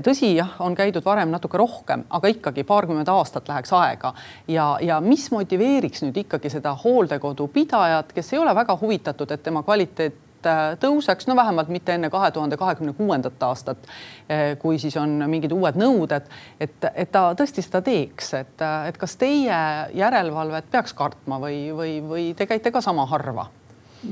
tõsi, 0.07 0.35
jah, 0.39 0.55
on 0.63 0.75
käidud 0.79 1.05
varem 1.05 1.33
natuke 1.35 1.59
rohkem, 1.59 2.05
aga 2.11 2.31
ikkagi 2.31 2.67
paarkümmend 2.69 3.11
aastat 3.11 3.49
läheks 3.51 3.73
aega 3.75 4.15
ja, 4.49 4.75
ja 4.83 5.01
mis 5.03 5.31
motiveeriks 5.35 6.05
nüüd 6.07 6.23
ikkagi 6.25 6.53
seda 6.53 6.75
hooldekodu 6.85 7.49
pidajat, 7.55 8.13
kes 8.15 8.33
ei 8.33 8.43
ole 8.43 8.55
väga 8.55 8.79
huvitatud, 8.81 9.31
et 9.31 9.43
tema 9.43 9.63
kvaliteet 9.67 10.24
Äh, 10.47 10.77
tõuseks, 10.81 11.29
no 11.29 11.37
vähemalt 11.37 11.71
mitte 11.73 11.95
enne 11.95 12.11
kahe 12.13 12.31
tuhande 12.35 12.57
kahekümne 12.61 12.93
kuuendat 12.97 13.43
aastat, 13.43 13.89
äh, 14.29 14.55
kui 14.59 14.79
siis 14.79 14.97
on 15.01 15.17
mingid 15.31 15.53
uued 15.53 15.79
nõuded, 15.81 16.29
et, 16.61 16.89
et 16.95 17.11
ta 17.13 17.27
tõesti 17.39 17.65
seda 17.65 17.81
teeks, 17.85 18.33
et, 18.41 18.55
äh, 18.63 18.89
et 18.91 18.99
kas 19.01 19.17
teie 19.21 19.59
järelevalvet 19.95 20.71
peaks 20.71 20.95
kartma 20.97 21.41
või, 21.43 21.59
või, 21.77 21.99
või 22.09 22.27
te 22.37 22.49
käite 22.51 22.75
ka 22.75 22.85
sama 22.85 23.07
harva? 23.11 23.49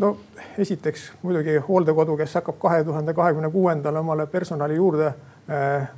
no 0.00 0.14
esiteks 0.58 1.10
muidugi 1.22 1.58
hooldekodu, 1.66 2.16
kes 2.16 2.38
hakkab 2.40 2.56
kahe 2.62 2.84
tuhande 2.84 3.12
kahekümne 3.14 3.50
kuuendal 3.52 3.98
omale 4.00 4.26
personali 4.26 4.78
juurde 4.78 5.10
äh, 5.12 5.90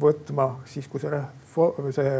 võtma, 0.00 0.56
siis 0.66 0.88
kui 0.90 1.02
see, 1.02 1.20
see 1.94 2.16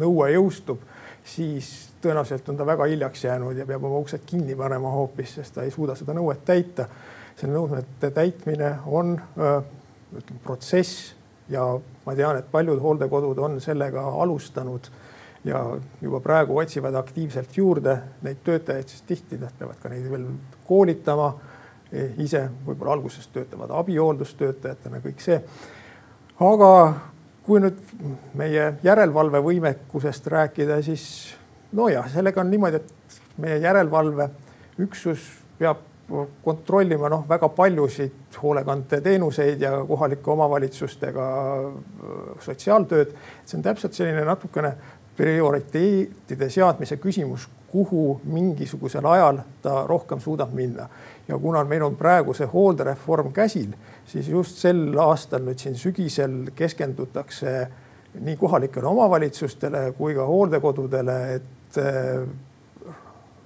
nõue 0.00 0.30
jõustub, 0.32 0.80
siis 1.26 1.72
tõenäoliselt 2.06 2.48
on 2.48 2.56
ta 2.56 2.66
väga 2.66 2.86
hiljaks 2.90 3.24
jäänud 3.24 3.58
ja 3.58 3.66
peab 3.66 3.84
oma 3.84 3.98
uksed 4.04 4.24
kinni 4.26 4.56
panema 4.56 4.90
hoopis, 4.94 5.34
sest 5.40 5.54
ta 5.54 5.66
ei 5.66 5.74
suuda 5.74 5.98
seda 5.98 6.14
nõuet 6.14 6.44
täita. 6.46 6.88
selle 7.36 7.52
nõudmete 7.52 8.10
täitmine 8.10 8.78
on 8.86 9.10
ütleme 10.16 10.40
protsess 10.44 11.14
ja 11.52 11.66
ma 12.06 12.14
tean, 12.14 12.38
et 12.38 12.46
paljud 12.50 12.80
hooldekodud 12.80 13.38
on 13.38 13.60
sellega 13.60 14.00
alustanud 14.22 14.88
ja 15.44 15.60
juba 16.02 16.20
praegu 16.20 16.56
otsivad 16.58 16.94
aktiivselt 16.94 17.56
juurde 17.56 17.98
neid 18.22 18.40
töötajaid, 18.44 18.88
sest 18.88 19.06
tihti 19.06 19.38
nad 19.38 19.52
peavad 19.58 19.78
ka 19.82 19.92
neid 19.92 20.08
veel 20.10 20.26
koolitama 20.66 21.34
ise, 22.18 22.48
võib-olla 22.66 22.96
alguses 22.96 23.28
töötavad 23.34 23.70
abihooldustöötajatena, 23.70 25.02
kõik 25.04 25.20
see. 25.22 25.38
aga 26.40 26.70
kui 27.46 27.60
nüüd 27.62 27.78
meie 28.34 28.72
järelevalvevõimekusest 28.82 30.26
rääkida, 30.26 30.80
siis 30.82 31.36
nojah, 31.76 32.08
sellega 32.12 32.40
on 32.40 32.50
niimoodi, 32.50 32.80
et 32.80 33.20
meie 33.42 33.58
järelevalveüksus 33.64 35.28
peab 35.58 35.84
kontrollima 36.44 37.08
noh, 37.10 37.24
väga 37.28 37.48
paljusid 37.48 38.38
hoolekandeteenuseid 38.42 39.60
ja 39.60 39.72
kohalike 39.88 40.30
omavalitsustega 40.30 41.24
sotsiaaltööd. 42.40 43.14
see 43.44 43.58
on 43.58 43.62
täpselt 43.62 43.94
selline 43.94 44.24
natukene 44.24 44.72
prioriteetide 45.16 46.50
seadmise 46.50 46.96
küsimus, 46.96 47.48
kuhu 47.70 48.20
mingisugusel 48.24 49.06
ajal 49.06 49.40
ta 49.62 49.82
rohkem 49.86 50.20
suudab 50.20 50.52
minna. 50.54 50.88
ja 51.28 51.38
kuna 51.38 51.64
meil 51.64 51.82
on 51.82 51.96
praegu 51.96 52.34
see 52.34 52.46
hooldereform 52.46 53.32
käsil, 53.32 53.74
siis 54.06 54.28
just 54.28 54.62
sel 54.62 54.98
aastal 54.98 55.42
nüüd 55.42 55.58
siin 55.58 55.74
sügisel 55.74 56.52
keskendutakse 56.54 57.68
nii 58.20 58.36
kohalikele 58.36 58.86
omavalitsustele 58.86 59.92
kui 59.98 60.14
ka 60.14 60.24
hooldekodudele, 60.26 61.34
et 61.34 61.55
et 61.66 61.78
eh, 61.82 62.86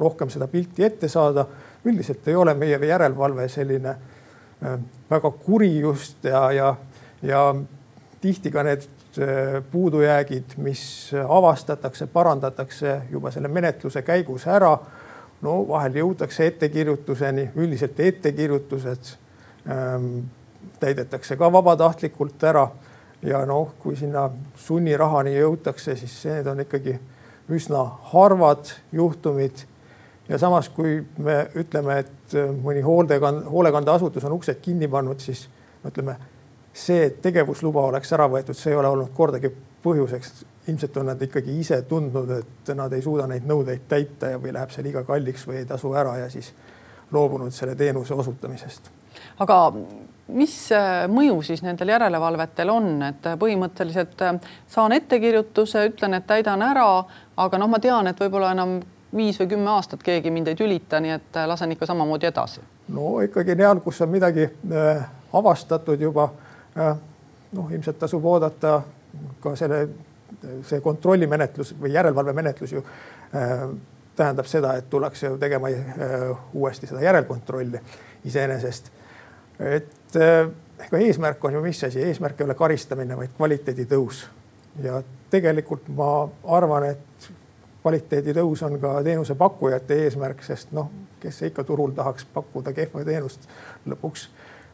rohkem 0.00 0.30
seda 0.30 0.48
pilti 0.48 0.84
ette 0.84 1.08
saada. 1.08 1.46
üldiselt 1.84 2.28
ei 2.28 2.36
ole 2.36 2.54
meie 2.54 2.76
järelevalve 2.86 3.48
selline 3.48 3.90
eh, 3.90 4.78
väga 5.10 5.30
kuri 5.30 5.78
just 5.80 6.24
ja, 6.24 6.52
ja, 6.52 6.74
ja 7.22 7.54
tihti 8.20 8.50
ka 8.50 8.62
need 8.62 8.84
eh, 9.18 9.62
puudujäägid, 9.72 10.56
mis 10.56 11.12
avastatakse, 11.28 12.06
parandatakse 12.06 13.02
juba 13.10 13.30
selle 13.30 13.48
menetluse 13.48 14.02
käigus 14.02 14.46
ära. 14.46 14.78
no 15.42 15.68
vahel 15.68 15.94
jõutakse 15.96 16.46
ettekirjutuseni, 16.46 17.50
üldiselt 17.56 18.00
ettekirjutused 18.00 19.14
ähm, 19.68 20.18
täidetakse 20.80 21.36
ka 21.36 21.52
vabatahtlikult 21.52 22.44
ära 22.44 22.66
ja 23.22 23.46
noh, 23.46 23.72
kui 23.78 23.96
sinna 23.96 24.28
sunnirahani 24.56 25.32
jõutakse, 25.36 25.96
siis 25.96 26.18
need 26.28 26.46
on 26.46 26.60
ikkagi 26.60 26.98
üsna 27.56 27.84
harvad 28.12 28.72
juhtumid. 28.92 29.66
ja 30.28 30.38
samas, 30.38 30.68
kui 30.68 31.00
me 31.18 31.46
ütleme, 31.58 31.98
et 31.98 32.34
äh, 32.34 32.50
mõni 32.54 32.82
hoolekande, 32.86 33.46
hoolekandeasutus 33.50 34.24
on 34.24 34.36
uksed 34.38 34.60
kinni 34.62 34.88
pannud, 34.88 35.20
siis 35.20 35.48
ütleme, 35.86 36.16
see, 36.72 37.04
et 37.06 37.18
tegevusluba 37.22 37.82
oleks 37.90 38.12
ära 38.12 38.28
võetud, 38.30 38.54
see 38.54 38.70
ei 38.70 38.78
ole 38.78 38.88
olnud 38.88 39.10
kordagi 39.16 39.50
põhjuseks. 39.82 40.44
ilmselt 40.68 40.96
on 40.96 41.06
nad 41.06 41.22
ikkagi 41.22 41.58
ise 41.58 41.82
tundnud, 41.82 42.30
et 42.30 42.70
nad 42.76 42.92
ei 42.92 43.02
suuda 43.02 43.26
neid 43.26 43.46
nõudeid 43.48 43.88
täita 43.88 44.34
ja, 44.34 44.38
või 44.38 44.52
läheb 44.54 44.70
see 44.70 44.84
liiga 44.84 45.02
kalliks 45.04 45.46
või 45.48 45.56
ei 45.62 45.66
tasu 45.66 45.92
ära 45.96 46.16
ja 46.18 46.28
siis 46.30 46.52
loobunud 47.12 47.50
selle 47.50 47.74
teenuse 47.74 48.14
osutamisest. 48.14 48.90
aga 49.38 49.72
mis 50.32 50.54
äh, 50.72 51.04
mõju 51.10 51.40
siis 51.46 51.62
nendel 51.62 51.92
järelevalvetel 51.94 52.70
on, 52.72 52.88
et 53.08 53.28
põhimõtteliselt 53.40 54.22
äh, 54.26 54.38
saan 54.68 54.92
ettekirjutuse, 54.96 55.84
ütlen, 55.92 56.16
et 56.18 56.26
täidan 56.26 56.62
ära, 56.62 56.88
aga 57.36 57.60
noh, 57.60 57.70
ma 57.70 57.80
tean, 57.82 58.10
et 58.10 58.20
võib-olla 58.20 58.52
enam 58.56 58.78
viis 59.16 59.38
või 59.40 59.48
kümme 59.54 59.70
aastat 59.70 60.02
keegi 60.02 60.30
mind 60.30 60.52
ei 60.52 60.58
tülita, 60.58 61.00
nii 61.00 61.16
et 61.16 61.36
äh, 61.36 61.48
lasen 61.50 61.72
ikka 61.74 61.86
samamoodi 61.86 62.30
edasi. 62.30 62.62
no 62.88 63.20
ikkagi 63.24 63.56
seal, 63.56 63.80
kus 63.84 64.00
on 64.00 64.10
midagi 64.10 64.46
äh, 64.46 65.04
avastatud 65.32 66.00
juba 66.00 66.30
äh,, 66.78 66.96
noh, 67.52 67.70
ilmselt 67.70 67.98
tasub 67.98 68.24
oodata 68.24 68.80
ka 69.42 69.54
selle, 69.58 69.88
see 70.66 70.80
kontrollimenetlus 70.80 71.74
või 71.80 71.94
järelevalvemenetlus 71.94 72.72
ju 72.72 72.84
äh, 73.34 73.66
tähendab 74.16 74.46
seda, 74.46 74.74
et 74.78 74.90
tullakse 74.90 75.26
ju 75.26 75.38
tegema 75.38 75.70
äh, 75.72 76.30
uuesti 76.54 76.86
seda 76.86 77.02
järelkontrolli 77.02 77.80
iseenesest. 78.24 78.92
et 79.58 79.99
äh, 80.16 80.48
ega 80.86 81.02
eesmärk 81.06 81.44
on 81.44 81.58
ju 81.58 81.62
mis 81.64 81.84
asi, 81.84 82.02
eesmärk 82.02 82.40
ei 82.40 82.48
ole 82.48 82.56
karistamine, 82.58 83.16
vaid 83.16 83.36
kvaliteedi 83.36 83.86
tõus. 83.90 84.24
Ja 84.82 85.02
tegelikult 85.30 85.88
ma 85.94 86.28
arvan, 86.56 86.90
et 86.94 87.30
kvaliteedi 87.82 88.34
tõus 88.36 88.62
on 88.66 88.78
ka 88.80 88.98
teenusepakkujate 89.06 90.04
eesmärk, 90.06 90.44
sest 90.46 90.72
noh, 90.76 90.90
kes 91.20 91.42
ikka 91.50 91.64
turul 91.68 91.92
tahaks 91.96 92.26
pakkuda 92.34 92.72
kehva 92.76 93.04
teenust 93.04 93.48
lõpuks 93.88 94.28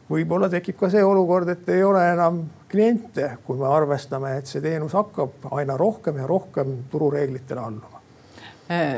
võib-olla 0.09 0.49
tekib 0.51 0.77
ka 0.79 0.89
see 0.91 1.03
olukord, 1.03 1.49
et 1.51 1.69
ei 1.73 1.83
ole 1.83 2.01
enam 2.13 2.41
kliente, 2.71 3.33
kui 3.45 3.59
me 3.59 3.67
arvestame, 3.69 4.37
et 4.39 4.49
see 4.49 4.63
teenus 4.63 4.95
hakkab 4.97 5.49
aina 5.57 5.77
rohkem 5.79 6.19
ja 6.21 6.27
rohkem 6.27 6.77
turureeglitele 6.91 7.61
alluma. 7.61 7.96
Eh, 7.96 7.96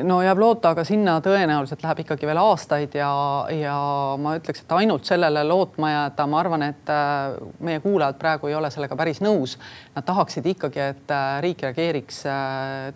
no 0.03 0.17
jääb 0.23 0.39
loota, 0.41 0.71
aga 0.73 0.83
sinna 0.87 1.19
tõenäoliselt 1.21 1.83
läheb 1.83 2.01
ikkagi 2.03 2.25
veel 2.25 2.39
aastaid 2.41 2.95
ja, 2.97 3.09
ja 3.53 3.75
ma 4.21 4.33
ütleks, 4.39 4.63
et 4.63 4.71
ainult 4.73 5.05
sellele 5.05 5.43
lootma 5.45 5.91
jääda, 5.91 6.25
ma 6.31 6.39
arvan, 6.41 6.65
et 6.71 6.89
äh, 6.93 7.35
meie 7.65 7.81
kuulajad 7.83 8.17
praegu 8.21 8.49
ei 8.49 8.55
ole 8.57 8.71
sellega 8.73 8.97
päris 8.97 9.21
nõus. 9.21 9.57
Nad 9.93 10.07
tahaksid 10.07 10.47
ikkagi, 10.53 10.81
et 10.95 11.13
äh, 11.13 11.27
riik 11.45 11.61
reageeriks 11.67 12.23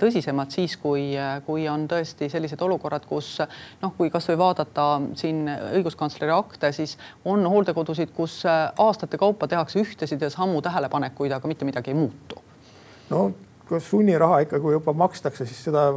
tõsisemalt 0.01 0.55
siis, 0.55 0.75
kui, 0.81 1.12
kui 1.45 1.67
on 1.69 1.86
tõesti 1.91 2.29
sellised 2.33 2.62
olukorrad, 2.65 3.05
kus 3.09 3.36
noh, 3.83 3.93
kui 3.97 4.09
kasvõi 4.13 4.39
vaadata 4.41 4.88
siin 5.19 5.45
õiguskantsleri 5.49 6.33
akte, 6.33 6.73
siis 6.73 6.97
on 7.29 7.45
hooldekodusid, 7.49 8.15
kus 8.17 8.41
aastate 8.47 9.21
kaupa 9.21 9.47
tehakse 9.51 9.81
ühtesid 9.83 10.25
ja 10.25 10.31
samu 10.33 10.62
tähelepanekuid, 10.65 11.38
aga 11.38 11.51
mitte 11.51 11.69
midagi 11.69 11.93
ei 11.93 12.01
muutu. 12.01 12.41
no 13.13 13.31
kas 13.69 13.86
sunniraha 13.89 14.43
ikka, 14.43 14.59
kui 14.59 14.73
juba 14.73 14.93
makstakse, 14.97 15.45
siis 15.45 15.63
seda 15.69 15.88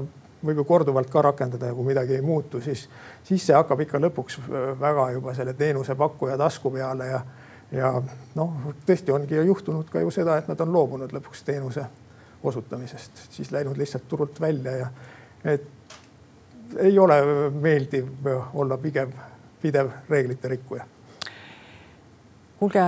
võib 0.46 0.62
ju 0.62 0.66
korduvalt 0.68 1.10
ka 1.10 1.22
rakendada 1.26 1.70
ja 1.70 1.74
kui 1.74 1.86
midagi 1.86 2.16
ei 2.16 2.24
muutu, 2.24 2.60
siis, 2.64 2.86
siis 3.26 3.46
see 3.46 3.56
hakkab 3.56 3.82
ikka 3.84 4.00
lõpuks 4.02 4.40
äh, 4.40 4.72
väga 4.80 5.10
juba 5.16 5.34
selle 5.34 5.54
teenusepakkuja 5.58 6.38
tasku 6.40 6.72
peale 6.74 7.10
ja, 7.10 7.20
ja 7.74 7.92
noh, 8.38 8.72
tõesti 8.86 9.14
ongi 9.14 9.38
juhtunud 9.50 9.90
ka 9.92 10.02
ju 10.04 10.10
seda, 10.14 10.38
et 10.40 10.50
nad 10.50 10.60
on 10.64 10.72
loobunud 10.72 11.14
lõpuks 11.16 11.44
teenuse 11.46 11.86
osutamisest, 12.46 13.26
siis 13.30 13.50
läinud 13.52 13.78
lihtsalt 13.78 14.08
turult 14.08 14.40
välja 14.40 14.76
ja 14.76 14.90
et 15.44 15.72
ei 16.82 16.98
ole 16.98 17.16
meeldiv 17.54 18.26
olla 18.54 18.78
pigem 18.78 19.12
pidev 19.62 19.90
reeglite 20.10 20.48
rikkuja 20.48 20.86
kuulge, 22.58 22.82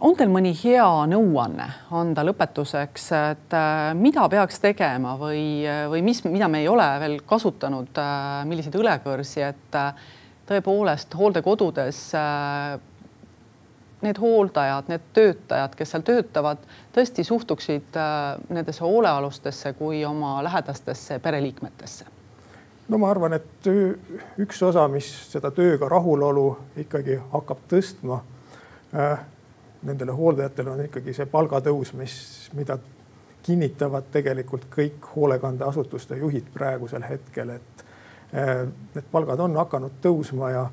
on 0.00 0.16
teil 0.18 0.30
mõni 0.32 0.52
hea 0.58 0.86
nõuanne 1.10 1.66
anda 1.94 2.24
lõpetuseks, 2.26 3.10
et 3.18 3.54
äh, 3.54 3.82
mida 3.98 4.26
peaks 4.30 4.58
tegema 4.62 5.14
või, 5.20 5.62
või 5.90 6.02
mis, 6.06 6.24
mida 6.26 6.48
me 6.50 6.64
ei 6.64 6.70
ole 6.70 6.86
veel 7.02 7.20
kasutanud, 7.26 7.92
äh, 8.00 8.40
milliseid 8.48 8.74
õlekõrsi, 8.80 9.44
et 9.46 9.78
äh, 9.78 10.08
tõepoolest 10.48 11.14
hooldekodudes 11.16 12.00
need 14.04 14.18
hooldajad, 14.20 14.90
need 14.92 15.06
töötajad, 15.16 15.76
kes 15.78 15.94
seal 15.94 16.02
töötavad, 16.04 16.66
tõesti 16.92 17.24
suhtuksid 17.24 17.96
nendesse 18.52 18.84
hoolealustesse 18.84 19.72
kui 19.78 20.02
oma 20.04 20.42
lähedastesse 20.44 21.16
pereliikmetesse? 21.24 22.10
no 22.92 23.00
ma 23.00 23.08
arvan, 23.08 23.38
et 23.38 23.70
üks 24.44 24.60
osa, 24.68 24.84
mis 24.92 25.08
seda 25.32 25.48
tööga 25.56 25.88
rahulolu 25.88 26.50
ikkagi 26.84 27.16
hakkab 27.32 27.64
tõstma 27.72 28.20
nendele 29.82 30.12
hooldajatele 30.12 30.70
on 30.70 30.82
ikkagi 30.86 31.14
see 31.16 31.26
palgatõus, 31.26 31.92
mis, 31.98 32.14
mida 32.54 32.78
kinnitavad 33.44 34.06
tegelikult 34.12 34.68
kõik 34.72 35.08
hoolekandeasutuste 35.16 36.16
juhid 36.20 36.46
praegusel 36.54 37.04
hetkel, 37.08 37.56
et 37.58 37.84
äh, 38.34 38.64
need 38.94 39.10
palgad 39.12 39.42
on 39.44 39.56
hakanud 39.60 39.98
tõusma 40.04 40.52
ja 40.54 40.64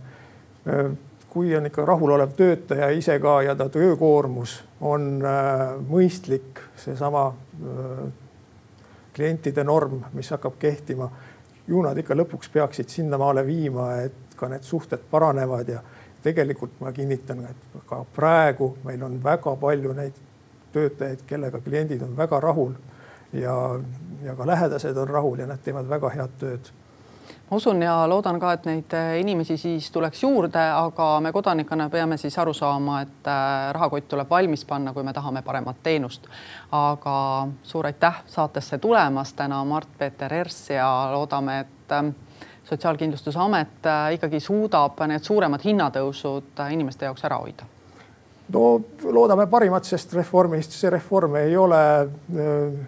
äh, 0.69 0.91
kui 1.31 1.55
on 1.55 1.65
ikka 1.65 1.85
rahulolev 1.87 2.35
töötaja 2.37 2.89
ise 2.95 3.17
ka 3.23 3.41
ja 3.47 3.55
ta 3.55 3.69
töökoormus 3.71 4.57
on 4.83 5.21
mõistlik, 5.87 6.59
seesama 6.75 7.29
klientide 9.15 9.63
norm, 9.63 10.01
mis 10.13 10.29
hakkab 10.31 10.57
kehtima, 10.59 11.07
ju 11.67 11.81
nad 11.85 11.97
ikka 11.97 12.15
lõpuks 12.17 12.51
peaksid 12.51 12.91
sinnamaale 12.91 13.45
viima, 13.47 13.93
et 14.03 14.35
ka 14.35 14.49
need 14.51 14.65
suhted 14.67 15.03
paranevad 15.11 15.69
ja 15.69 15.79
tegelikult 16.23 16.79
ma 16.79 16.91
kinnitan, 16.91 17.45
et 17.49 17.79
ka 17.89 18.03
praegu 18.15 18.75
meil 18.83 19.03
on 19.03 19.17
väga 19.23 19.55
palju 19.55 19.93
neid 19.93 20.19
töötajaid, 20.73 21.25
kellega 21.27 21.59
kliendid 21.59 22.01
on 22.01 22.17
väga 22.17 22.39
rahul 22.39 22.73
ja, 23.33 23.55
ja 24.23 24.35
ka 24.35 24.47
lähedased 24.47 24.97
on 24.97 25.09
rahul 25.09 25.39
ja 25.39 25.47
nad 25.47 25.63
teevad 25.63 25.89
väga 25.89 26.13
head 26.15 26.37
tööd 26.39 26.71
ma 27.51 27.57
usun 27.57 27.81
ja 27.81 28.09
loodan 28.09 28.39
ka, 28.39 28.53
et 28.53 28.65
neid 28.65 28.93
inimesi 29.19 29.57
siis 29.59 29.91
tuleks 29.91 30.23
juurde, 30.23 30.61
aga 30.71 31.19
me 31.19 31.33
kodanikena 31.35 31.89
peame 31.91 32.17
siis 32.17 32.37
aru 32.39 32.53
saama, 32.55 33.01
et 33.01 33.27
äh, 33.27 33.71
rahakott 33.75 34.07
tuleb 34.07 34.29
valmis 34.29 34.63
panna, 34.65 34.93
kui 34.93 35.03
me 35.03 35.13
tahame 35.13 35.41
paremat 35.41 35.83
teenust. 35.83 36.27
aga 36.71 37.47
suur 37.63 37.85
aitäh 37.85 38.23
saatesse 38.25 38.77
tulemast 38.77 39.35
täna, 39.35 39.63
Mart-Peeter 39.65 40.33
Ers 40.33 40.69
ja 40.69 40.87
loodame, 41.11 41.59
et 41.59 41.91
äh, 41.91 42.13
Sotsiaalkindlustusamet 42.63 43.85
äh, 43.85 44.13
ikkagi 44.13 44.39
suudab 44.39 44.99
need 45.09 45.25
suuremad 45.25 45.63
hinnatõusud 45.65 46.59
äh, 46.61 46.73
inimeste 46.73 47.05
jaoks 47.09 47.25
ära 47.27 47.41
hoida? 47.41 47.67
no 48.51 48.81
loodame 49.03 49.47
parimat, 49.47 49.87
sest 49.87 50.13
reformist 50.13 50.75
see 50.75 50.89
reform 50.91 51.37
ei 51.39 51.57
ole 51.57 51.83
äh, 52.01 52.79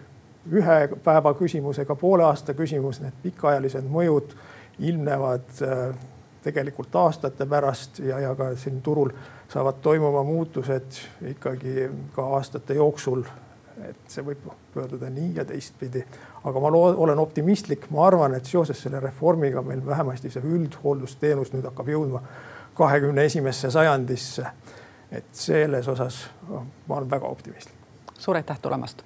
ühe 0.51 0.79
päeva 1.03 1.33
küsimus 1.39 1.79
ega 1.79 1.95
poole 1.95 2.25
aasta 2.27 2.53
küsimus, 2.53 2.99
need 3.01 3.15
pikaajalised 3.23 3.87
mõjud 3.89 4.35
ilmnevad 4.83 5.61
tegelikult 6.43 6.95
aastate 6.95 7.45
pärast 7.45 7.99
ja, 8.03 8.19
ja 8.19 8.33
ka 8.35 8.49
siin 8.59 8.81
turul 8.83 9.13
saavad 9.53 9.79
toimuma 9.81 10.23
muutused 10.27 10.99
ikkagi 11.29 11.87
ka 12.15 12.25
aastate 12.37 12.75
jooksul. 12.75 13.23
Et 13.87 14.09
see 14.11 14.25
võib 14.25 14.49
pöörduda 14.73 15.09
nii 15.09 15.31
ja 15.37 15.45
teistpidi, 15.49 16.03
aga 16.43 16.59
ma 16.59 16.71
lood, 16.71 16.95
olen 16.97 17.19
optimistlik, 17.19 17.87
ma 17.91 18.07
arvan, 18.07 18.35
et 18.35 18.45
seoses 18.45 18.81
selle 18.81 18.99
reformiga 18.99 19.61
meil 19.61 19.85
vähemasti 19.85 20.31
see 20.33 20.43
üldhooldusteenus 20.43 21.53
nüüd 21.53 21.65
hakkab 21.69 21.91
jõudma 21.93 22.23
kahekümne 22.75 23.25
esimesse 23.29 23.71
sajandisse. 23.71 24.45
et 25.11 25.25
selles 25.31 25.87
osas 25.87 26.23
äh, 26.25 26.61
ma 26.87 26.95
olen 26.95 27.09
väga 27.09 27.27
optimistlik. 27.27 27.75
suur 28.17 28.35
aitäh 28.35 28.59
tulemast 28.59 29.03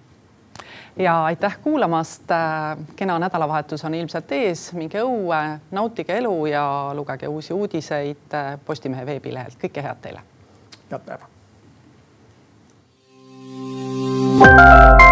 ja 0.98 1.26
aitäh 1.26 1.58
kuulamast. 1.62 2.32
Äh, 2.32 2.78
kena 2.96 3.20
nädalavahetus 3.20 3.86
on 3.86 3.94
ilmselt 3.94 4.32
ees, 4.32 4.74
minge 4.74 5.02
õue, 5.02 5.60
nautige 5.72 6.18
elu 6.18 6.46
ja 6.46 6.92
lugege 6.94 7.28
uusi 7.28 7.54
uudiseid 7.54 8.34
äh, 8.34 8.60
Postimehe 8.66 9.06
veebilehelt. 9.06 9.58
kõike 9.64 9.84
head 9.84 10.02
teile. 10.02 10.22
head 10.92 11.02
päeva. 11.06 11.26
thank 14.40 15.02
you 15.02 15.07